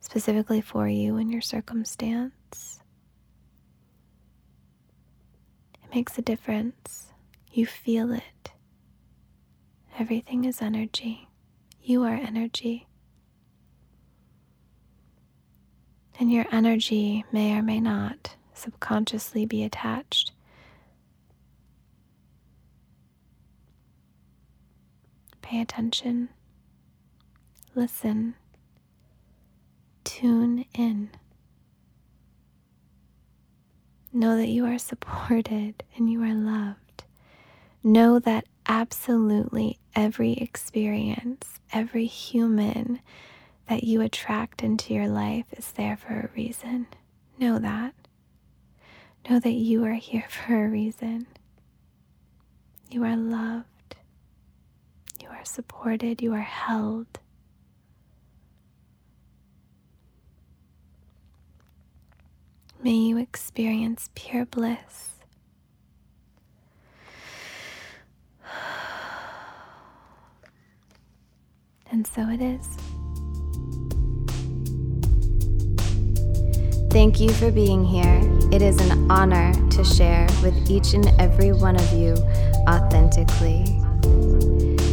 specifically 0.00 0.60
for 0.60 0.88
you 0.88 1.16
and 1.16 1.30
your 1.30 1.42
circumstance. 1.42 2.80
It 5.84 5.94
makes 5.94 6.18
a 6.18 6.22
difference. 6.22 7.12
You 7.52 7.66
feel 7.66 8.12
it. 8.12 8.50
Everything 9.98 10.44
is 10.44 10.62
energy. 10.62 11.28
You 11.82 12.02
are 12.04 12.14
energy. 12.14 12.88
And 16.18 16.30
your 16.32 16.46
energy 16.52 17.24
may 17.32 17.56
or 17.56 17.62
may 17.62 17.80
not 17.80 18.36
subconsciously 18.54 19.46
be 19.46 19.64
attached. 19.64 20.32
Pay 25.40 25.60
attention, 25.60 26.28
listen, 27.74 28.34
tune 30.04 30.64
in. 30.74 31.10
Know 34.12 34.36
that 34.36 34.48
you 34.48 34.66
are 34.66 34.78
supported 34.78 35.82
and 35.96 36.10
you 36.10 36.22
are 36.22 36.34
loved. 36.34 37.04
Know 37.82 38.18
that 38.20 38.44
absolutely 38.66 39.78
every 39.94 40.32
experience, 40.34 41.60
every 41.72 42.06
human, 42.06 43.00
that 43.72 43.84
you 43.84 44.02
attract 44.02 44.62
into 44.62 44.92
your 44.92 45.08
life 45.08 45.46
is 45.56 45.72
there 45.72 45.96
for 45.96 46.12
a 46.12 46.28
reason. 46.36 46.86
Know 47.38 47.58
that. 47.58 47.94
Know 49.26 49.40
that 49.40 49.54
you 49.54 49.82
are 49.86 49.94
here 49.94 50.26
for 50.28 50.66
a 50.66 50.68
reason. 50.68 51.26
You 52.90 53.02
are 53.04 53.16
loved. 53.16 53.96
You 55.22 55.28
are 55.30 55.42
supported. 55.46 56.20
You 56.20 56.34
are 56.34 56.40
held. 56.40 57.06
May 62.82 62.92
you 62.92 63.16
experience 63.16 64.10
pure 64.14 64.44
bliss. 64.44 65.12
And 71.90 72.06
so 72.06 72.22
it 72.28 72.40
is. 72.42 72.91
Thank 76.92 77.20
you 77.20 77.30
for 77.30 77.50
being 77.50 77.86
here. 77.86 78.20
It 78.52 78.60
is 78.60 78.78
an 78.78 79.10
honor 79.10 79.54
to 79.70 79.82
share 79.82 80.26
with 80.42 80.70
each 80.70 80.92
and 80.92 81.08
every 81.18 81.50
one 81.50 81.76
of 81.76 81.92
you 81.94 82.12
authentically. 82.68 83.64